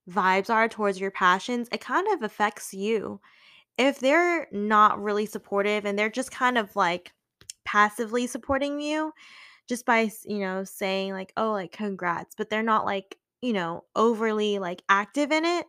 vibes 0.10 0.49
are 0.49 0.69
towards 0.69 0.99
your 0.99 1.12
passions, 1.12 1.69
it 1.71 1.82
kind 1.82 2.08
of 2.10 2.23
affects 2.23 2.73
you. 2.73 3.21
If 3.77 3.99
they're 3.99 4.47
not 4.51 5.01
really 5.01 5.25
supportive 5.25 5.86
and 5.86 5.97
they're 5.99 6.10
just 6.10 6.32
kind 6.32 6.58
of, 6.58 6.75
like, 6.75 7.13
passively 7.65 8.27
supporting 8.27 8.82
you 8.82 9.13
just 9.69 9.86
by, 9.86 10.12
you 10.26 10.39
know, 10.39 10.63
saying 10.65 11.13
like, 11.13 11.34
"Oh, 11.38 11.52
like, 11.52 11.71
congrats," 11.73 12.36
but 12.36 12.49
they're 12.49 12.63
not, 12.63 12.86
like, 12.86 13.17
you 13.41 13.54
know, 13.54 13.86
overly, 13.95 14.60
like, 14.60 14.84
active 14.89 15.32
in 15.32 15.45
it, 15.45 15.67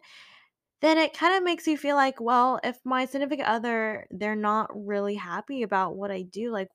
then 0.82 0.98
it 0.98 1.14
kinda 1.14 1.40
makes 1.40 1.66
you 1.66 1.76
feel 1.78 1.96
like, 1.96 2.20
well, 2.20 2.60
if 2.64 2.78
my 2.84 3.06
significant 3.06 3.48
other, 3.48 4.06
they're 4.10 4.36
not 4.36 4.70
really 4.74 5.14
happy 5.16 5.62
about 5.62 5.96
what 5.96 6.10
I 6.10 6.22
do, 6.22 6.50
like, 6.52 6.68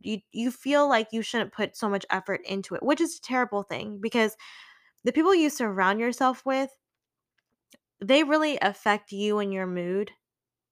you 0.00 0.20
you 0.32 0.50
feel 0.52 0.88
like 0.88 1.08
you 1.12 1.22
shouldn't 1.22 1.52
put 1.54 1.76
so 1.76 1.88
much 1.88 2.06
effort 2.10 2.42
into 2.46 2.74
it, 2.74 2.82
which 2.82 3.00
is 3.00 3.16
a 3.18 3.22
terrible 3.22 3.62
thing 3.62 3.98
because 4.00 4.36
the 5.04 5.12
people 5.12 5.34
you 5.34 5.50
surround 5.50 6.00
yourself 6.00 6.44
with, 6.46 6.70
they 8.00 8.22
really 8.24 8.58
affect 8.60 9.12
you 9.12 9.38
and 9.38 9.52
your 9.52 9.66
mood, 9.66 10.12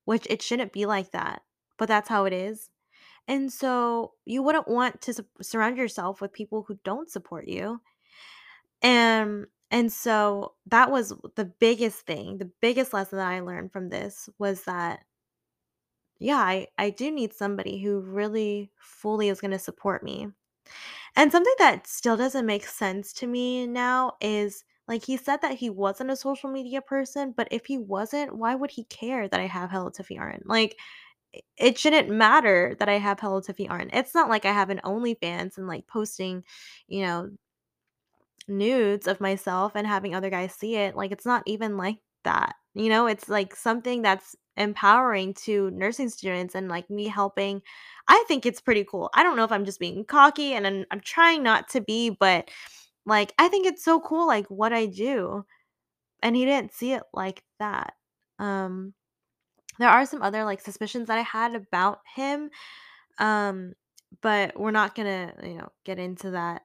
which 0.05 0.27
it 0.31 0.43
shouldn't 0.43 0.73
be 0.73 0.87
like 0.87 1.13
that, 1.13 1.43
but 1.79 1.89
that's 1.89 2.09
how 2.11 2.25
it 2.27 2.33
is. 2.35 2.71
And 3.27 3.53
so 3.53 4.13
you 4.27 4.43
wouldn't 4.43 4.69
want 4.69 5.01
to 5.03 5.15
sup 5.15 5.27
surround 5.41 5.77
yourself 5.79 6.21
with 6.21 6.33
people 6.33 6.65
who 6.67 6.79
don't 6.85 7.11
support 7.11 7.49
you. 7.49 7.81
And 8.83 9.47
and 9.71 9.93
so 9.93 10.55
that 10.67 10.91
was 10.91 11.13
the 11.37 11.47
biggest 11.47 12.07
thing, 12.07 12.39
the 12.39 12.51
biggest 12.61 12.93
lesson 12.93 13.19
that 13.19 13.27
I 13.27 13.41
learned 13.41 13.73
from 13.73 13.89
this 13.89 14.29
was 14.39 14.63
that, 14.65 15.01
yeah, 16.19 16.39
I, 16.39 16.69
I 16.79 16.91
do 16.91 17.11
need 17.11 17.33
somebody 17.33 17.83
who 17.83 17.99
really 18.01 18.71
fully 18.79 19.29
is 19.29 19.41
going 19.41 19.51
to 19.51 19.59
support 19.59 20.05
me. 20.05 20.29
And 21.17 21.33
something 21.33 21.55
that 21.59 21.87
still 21.87 22.17
doesn't 22.17 22.47
make 22.47 22.67
sense 22.67 23.13
to 23.15 23.27
me 23.27 23.67
now 23.67 24.15
is 24.21 24.65
like 24.89 25.05
he 25.05 25.17
said 25.17 25.41
that 25.43 25.57
he 25.57 25.71
wasn't 25.71 26.11
a 26.11 26.17
social 26.17 26.51
media 26.51 26.83
person, 26.83 27.33
but 27.37 27.49
if 27.51 27.67
he 27.67 27.79
wasn't, 27.79 28.37
why 28.37 28.55
would 28.55 28.71
he 28.71 28.85
care 28.85 29.29
that 29.29 29.41
I 29.41 29.47
have 29.47 29.71
Hello 29.71 29.91
Tiffy 29.91 30.19
RN? 30.19 30.43
Like 30.45 30.79
it 31.57 31.79
shouldn't 31.79 32.09
matter 32.11 32.77
that 32.79 32.89
I 32.89 32.99
have 32.99 33.21
Hello 33.21 33.41
Tiffy 33.41 33.69
RN. 33.71 33.91
It's 33.93 34.15
not 34.15 34.29
like 34.29 34.45
I 34.45 34.53
have 34.53 34.71
an 34.71 34.81
OnlyFans 34.85 35.59
and 35.59 35.67
like 35.69 35.87
posting, 35.87 36.45
you 36.89 37.03
know, 37.03 37.31
nudes 38.49 39.07
of 39.07 39.21
myself 39.21 39.73
and 39.75 39.87
having 39.87 40.15
other 40.15 40.31
guys 40.31 40.55
see 40.55 40.77
it, 40.77 40.97
like, 40.97 41.13
it's 41.13 41.27
not 41.27 41.43
even 41.47 41.77
like 41.77 41.97
that, 42.25 42.55
you 42.75 42.89
know? 42.89 43.07
It's, 43.07 43.29
like, 43.29 43.55
something 43.57 44.03
that's 44.03 44.37
empowering 44.57 45.35
to 45.35 45.71
nursing 45.73 46.09
students 46.11 46.55
and, 46.55 46.69
like, 46.69 46.89
me 46.91 47.09
helping 47.09 47.63
I 48.09 48.23
think 48.29 48.45
it's 48.47 48.61
pretty 48.61 48.85
cool. 48.85 49.09
I 49.15 49.23
don't 49.23 49.35
know 49.37 49.45
if 49.45 49.53
I'm 49.53 49.65
just 49.65 49.81
being 49.81 50.05
cocky, 50.05 50.53
and 50.55 50.67
I'm 50.67 50.85
I'm 50.91 51.01
trying 51.01 51.43
not 51.43 51.69
to 51.71 51.81
be, 51.81 52.11
but, 52.11 52.51
like, 53.07 53.33
I 53.39 53.49
think 53.49 53.67
it's 53.67 53.85
so 53.85 54.01
cool, 54.01 54.27
like, 54.27 54.47
what 54.49 54.73
I 54.75 54.87
do, 54.87 55.45
and 56.23 56.37
he 56.37 56.45
didn't 56.47 56.73
see 56.75 56.93
it 56.95 57.03
like 57.15 57.43
that. 57.61 57.95
Um, 58.41 58.95
there 59.79 59.89
are 59.89 60.07
some 60.07 60.23
other, 60.23 60.45
like, 60.45 60.61
suspicions 60.61 61.09
that 61.09 61.19
I 61.19 61.23
had 61.23 61.55
about 61.55 62.01
him, 62.15 62.51
um, 63.19 63.75
but 64.23 64.59
we're 64.59 64.71
not 64.71 64.95
gonna, 64.95 65.35
you 65.43 65.55
know, 65.55 65.71
get 65.85 65.99
into 65.99 66.33
that 66.33 66.63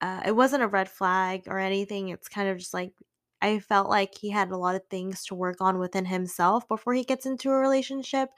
uh, 0.00 0.22
it 0.26 0.32
wasn't 0.36 0.62
a 0.62 0.68
red 0.68 0.88
flag 0.88 1.42
or 1.48 1.58
anything. 1.58 2.08
It's 2.10 2.28
kind 2.28 2.48
of 2.48 2.58
just 2.58 2.74
like 2.74 2.92
I 3.42 3.58
felt 3.60 3.88
like 3.88 4.16
he 4.18 4.30
had 4.30 4.50
a 4.50 4.56
lot 4.56 4.74
of 4.76 4.82
things 4.90 5.24
to 5.26 5.34
work 5.34 5.58
on 5.60 5.78
within 5.78 6.04
himself 6.06 6.68
before 6.68 6.94
he 6.94 7.04
gets 7.04 7.26
into 7.26 7.50
a 7.50 7.56
relationship. 7.58 8.30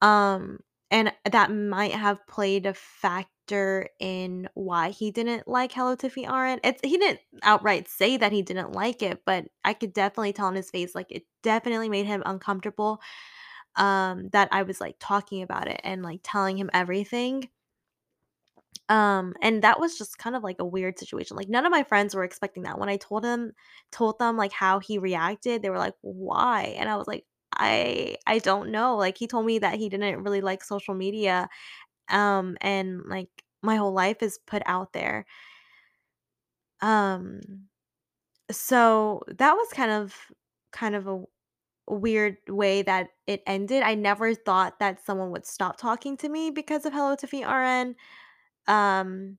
Um, 0.00 0.60
and 0.92 1.12
that 1.30 1.50
might 1.50 1.92
have 1.92 2.24
played 2.28 2.66
a 2.66 2.74
factor 2.74 3.88
in 3.98 4.48
why 4.54 4.90
he 4.90 5.10
didn't 5.10 5.48
like 5.48 5.72
Hello 5.72 5.96
Tiffy 5.96 6.26
RN. 6.28 6.60
It's 6.62 6.80
he 6.84 6.98
didn't 6.98 7.20
outright 7.42 7.88
say 7.88 8.16
that 8.18 8.30
he 8.32 8.42
didn't 8.42 8.72
like 8.72 9.02
it, 9.02 9.22
but 9.26 9.46
I 9.64 9.74
could 9.74 9.94
definitely 9.94 10.34
tell 10.34 10.46
on 10.46 10.54
his 10.54 10.70
face 10.70 10.94
like 10.94 11.10
it 11.10 11.24
definitely 11.42 11.88
made 11.88 12.06
him 12.06 12.22
uncomfortable. 12.26 13.00
Um, 13.76 14.28
that 14.32 14.50
I 14.52 14.64
was 14.64 14.80
like 14.82 14.96
talking 15.00 15.42
about 15.42 15.68
it 15.68 15.80
and 15.84 16.02
like 16.02 16.20
telling 16.22 16.58
him 16.58 16.70
everything 16.74 17.48
um, 18.88 19.34
and 19.40 19.62
that 19.62 19.80
was 19.80 19.96
just 19.96 20.18
kind 20.18 20.36
of 20.36 20.42
like 20.42 20.56
a 20.60 20.64
weird 20.64 20.98
situation. 20.98 21.36
Like 21.36 21.48
none 21.48 21.64
of 21.64 21.70
my 21.72 21.82
friends 21.84 22.14
were 22.14 22.24
expecting 22.24 22.64
that. 22.64 22.78
When 22.78 22.88
I 22.88 22.96
told 22.96 23.24
him 23.24 23.52
told 23.90 24.18
them 24.18 24.36
like 24.36 24.52
how 24.52 24.80
he 24.80 24.98
reacted, 24.98 25.62
they 25.62 25.70
were 25.70 25.78
like, 25.78 25.94
"Why?" 26.02 26.74
And 26.78 26.88
I 26.90 26.96
was 26.96 27.06
like, 27.08 27.24
"I 27.54 28.16
I 28.26 28.38
don't 28.38 28.70
know." 28.70 28.96
Like 28.96 29.18
he 29.18 29.26
told 29.26 29.46
me 29.46 29.58
that 29.60 29.76
he 29.78 29.88
didn't 29.88 30.22
really 30.24 30.40
like 30.40 30.64
social 30.64 30.94
media 30.94 31.48
um 32.10 32.56
and 32.62 33.02
like 33.08 33.30
my 33.62 33.76
whole 33.76 33.92
life 33.94 34.22
is 34.22 34.38
put 34.46 34.62
out 34.66 34.92
there. 34.94 35.26
Um 36.80 37.40
so 38.50 39.22
that 39.28 39.54
was 39.54 39.68
kind 39.70 39.90
of 39.90 40.16
kind 40.72 40.94
of 40.94 41.06
a 41.08 41.24
weird 41.88 42.38
way 42.48 42.82
that 42.82 43.10
it 43.26 43.42
ended. 43.46 43.82
I 43.82 43.94
never 43.96 44.34
thought 44.34 44.80
that 44.80 45.04
someone 45.04 45.30
would 45.32 45.46
stop 45.46 45.78
talking 45.78 46.16
to 46.18 46.28
me 46.30 46.50
because 46.50 46.86
of 46.86 46.92
Hello 46.94 47.16
Tiffy 47.16 47.44
RN. 47.44 47.96
Um 48.68 49.38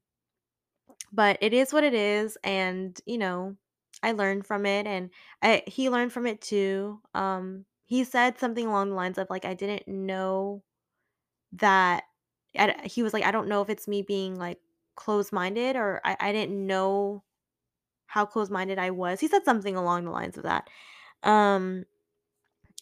But 1.11 1.37
it 1.41 1.53
is 1.53 1.73
what 1.73 1.83
it 1.83 1.93
is, 1.93 2.37
and, 2.43 2.99
you 3.05 3.17
know, 3.17 3.57
I 4.01 4.11
learned 4.11 4.45
from 4.45 4.65
it, 4.65 4.85
and 4.87 5.11
I 5.41 5.63
he 5.67 5.89
learned 5.89 6.11
from 6.13 6.25
it 6.25 6.41
too. 6.41 7.01
Um, 7.13 7.65
he 7.93 8.03
said 8.05 8.39
something 8.39 8.65
along 8.67 8.89
the 8.91 8.95
lines 8.95 9.17
of, 9.17 9.29
like, 9.29 9.45
"I 9.45 9.53
didn't 9.55 9.87
know 9.87 10.63
that" 11.53 12.05
I 12.57 12.67
d 12.67 12.89
he 12.89 13.03
was 13.03 13.13
like, 13.13 13.25
"I 13.25 13.31
don't 13.31 13.47
know 13.49 13.61
if 13.63 13.69
it's 13.71 13.87
me 13.89 14.01
being, 14.03 14.37
like, 14.39 14.59
closed-minded 14.97 15.75
or 15.77 16.01
I 16.05 16.17
I 16.21 16.31
didn't 16.33 16.65
know 16.67 17.23
how 18.07 18.25
closed-minded 18.27 18.79
I 18.79 18.91
was." 18.91 19.19
He 19.21 19.27
said 19.29 19.45
something 19.45 19.75
along 19.77 20.05
the 20.05 20.11
lines 20.11 20.37
of 20.37 20.43
that. 20.45 20.69
Um, 21.23 21.85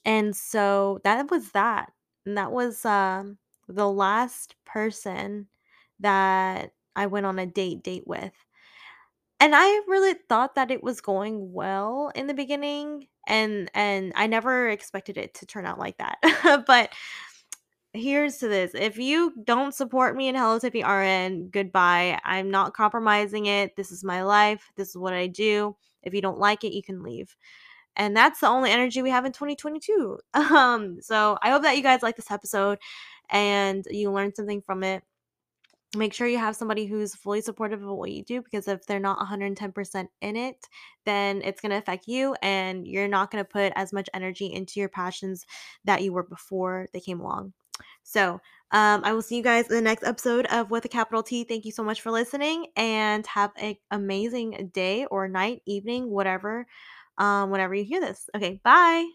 and 0.06 0.36
so 0.36 1.00
that 1.04 1.30
was 1.32 1.52
that, 1.54 1.92
and 2.26 2.38
that 2.38 2.52
was, 2.52 2.86
um, 2.86 3.38
the 3.70 3.90
last 3.90 4.56
person 4.66 5.48
that 6.00 6.74
I 6.96 7.08
went 7.08 7.26
on 7.28 7.40
a 7.40 7.46
date 7.48 7.84
date 7.84 8.08
with. 8.08 8.34
And 9.42 9.56
I 9.56 9.68
really 9.88 10.14
thought 10.30 10.54
that 10.56 10.70
it 10.70 10.84
was 10.84 11.02
going 11.02 11.52
well 11.52 12.12
in 12.14 12.28
the 12.28 12.34
beginning, 12.36 13.08
and 13.28 13.72
and 13.74 14.14
I 14.16 14.28
never 14.28 14.70
expected 14.70 15.18
it 15.18 15.34
to 15.36 15.48
turn 15.48 15.66
out 15.66 15.80
like 15.80 15.98
that. 15.98 16.20
But 16.68 16.94
here's 17.94 18.38
to 18.38 18.48
this. 18.48 18.74
If 18.76 18.98
you 19.00 19.34
don't 19.44 19.74
support 19.74 20.16
me 20.16 20.28
in 20.28 20.36
Hello 20.36 20.60
Tiffy 20.60 20.84
RN, 20.84 21.50
goodbye. 21.50 22.20
I'm 22.24 22.52
not 22.52 22.74
compromising 22.76 23.48
it. 23.48 23.76
This 23.76 23.92
is 23.92 24.04
my 24.04 24.22
life. 24.24 24.70
This 24.78 24.89
is 24.89 24.98
what 24.98 25.14
I 25.14 25.28
do. 25.28 25.76
If 26.04 26.14
you 26.14 26.22
don't 26.22 26.39
like 26.39 26.64
it, 26.64 26.74
you 26.74 26.84
can 26.84 27.02
leave. 27.04 27.36
And 27.96 28.16
that's 28.16 28.39
the 28.42 28.48
only 28.48 28.72
energy 28.72 29.02
we 29.02 29.10
have 29.10 29.26
in 29.26 29.32
2022. 29.34 30.20
Um, 30.36 31.02
so 31.02 31.38
I 31.42 31.50
hope 31.52 31.64
that 31.64 31.78
you 31.78 31.84
guys 31.84 32.04
like 32.04 32.16
this 32.16 32.32
episode 32.32 32.78
and 33.30 33.86
you 33.89 34.12
learned 34.12 34.36
something 34.36 34.62
from 34.62 34.84
it. 34.84 35.04
Make 35.94 36.14
sure 36.14 36.26
you 36.26 36.38
have 36.38 36.56
somebody 36.56 36.86
who's 36.86 37.16
fully 37.16 37.42
supportive 37.42 37.84
of 37.84 37.89
what 37.89 38.12
you 38.12 38.24
do 38.24 38.42
because 38.42 38.68
if 38.70 38.86
they're 38.86 39.00
not 39.00 39.20
110% 39.20 40.08
in 40.22 40.38
it, 40.38 40.68
then 41.06 41.42
it's 41.44 41.60
going 41.60 41.72
to 41.72 41.78
affect 41.78 42.08
you 42.08 42.34
and 42.42 42.88
you're 42.88 43.10
not 43.10 43.30
going 43.30 43.44
to 43.44 43.50
put 43.50 43.74
as 43.76 43.92
much 43.92 44.10
energy 44.14 44.46
into 44.54 44.80
your 44.80 44.88
passions 44.88 45.46
that 45.84 46.02
you 46.02 46.14
were 46.14 46.24
before 46.24 46.88
they 46.94 47.02
came 47.02 47.20
along. 47.20 47.52
So, 48.04 48.39
um, 48.72 49.02
I 49.04 49.12
will 49.12 49.22
see 49.22 49.36
you 49.36 49.44
guys 49.44 49.68
in 49.68 49.76
the 49.76 49.82
next 49.82 50.04
episode 50.04 50.46
of 50.46 50.72
With 50.72 50.86
a 50.86 50.89
Capital 50.89 51.24
T. 51.24 51.44
Thank 51.44 51.66
you 51.66 51.72
so 51.74 51.84
much 51.84 52.02
for 52.02 52.12
listening 52.12 52.68
and 52.78 53.26
have 53.28 53.52
an 53.58 53.76
amazing 53.89 54.72
day 54.74 55.06
or 55.08 55.28
night, 55.28 55.62
evening, 55.66 56.10
whatever, 56.10 56.68
um, 57.18 57.50
whenever 57.50 57.76
you 57.76 57.84
hear 57.84 58.00
this. 58.00 58.30
Okay, 58.36 58.62
bye. 58.64 59.12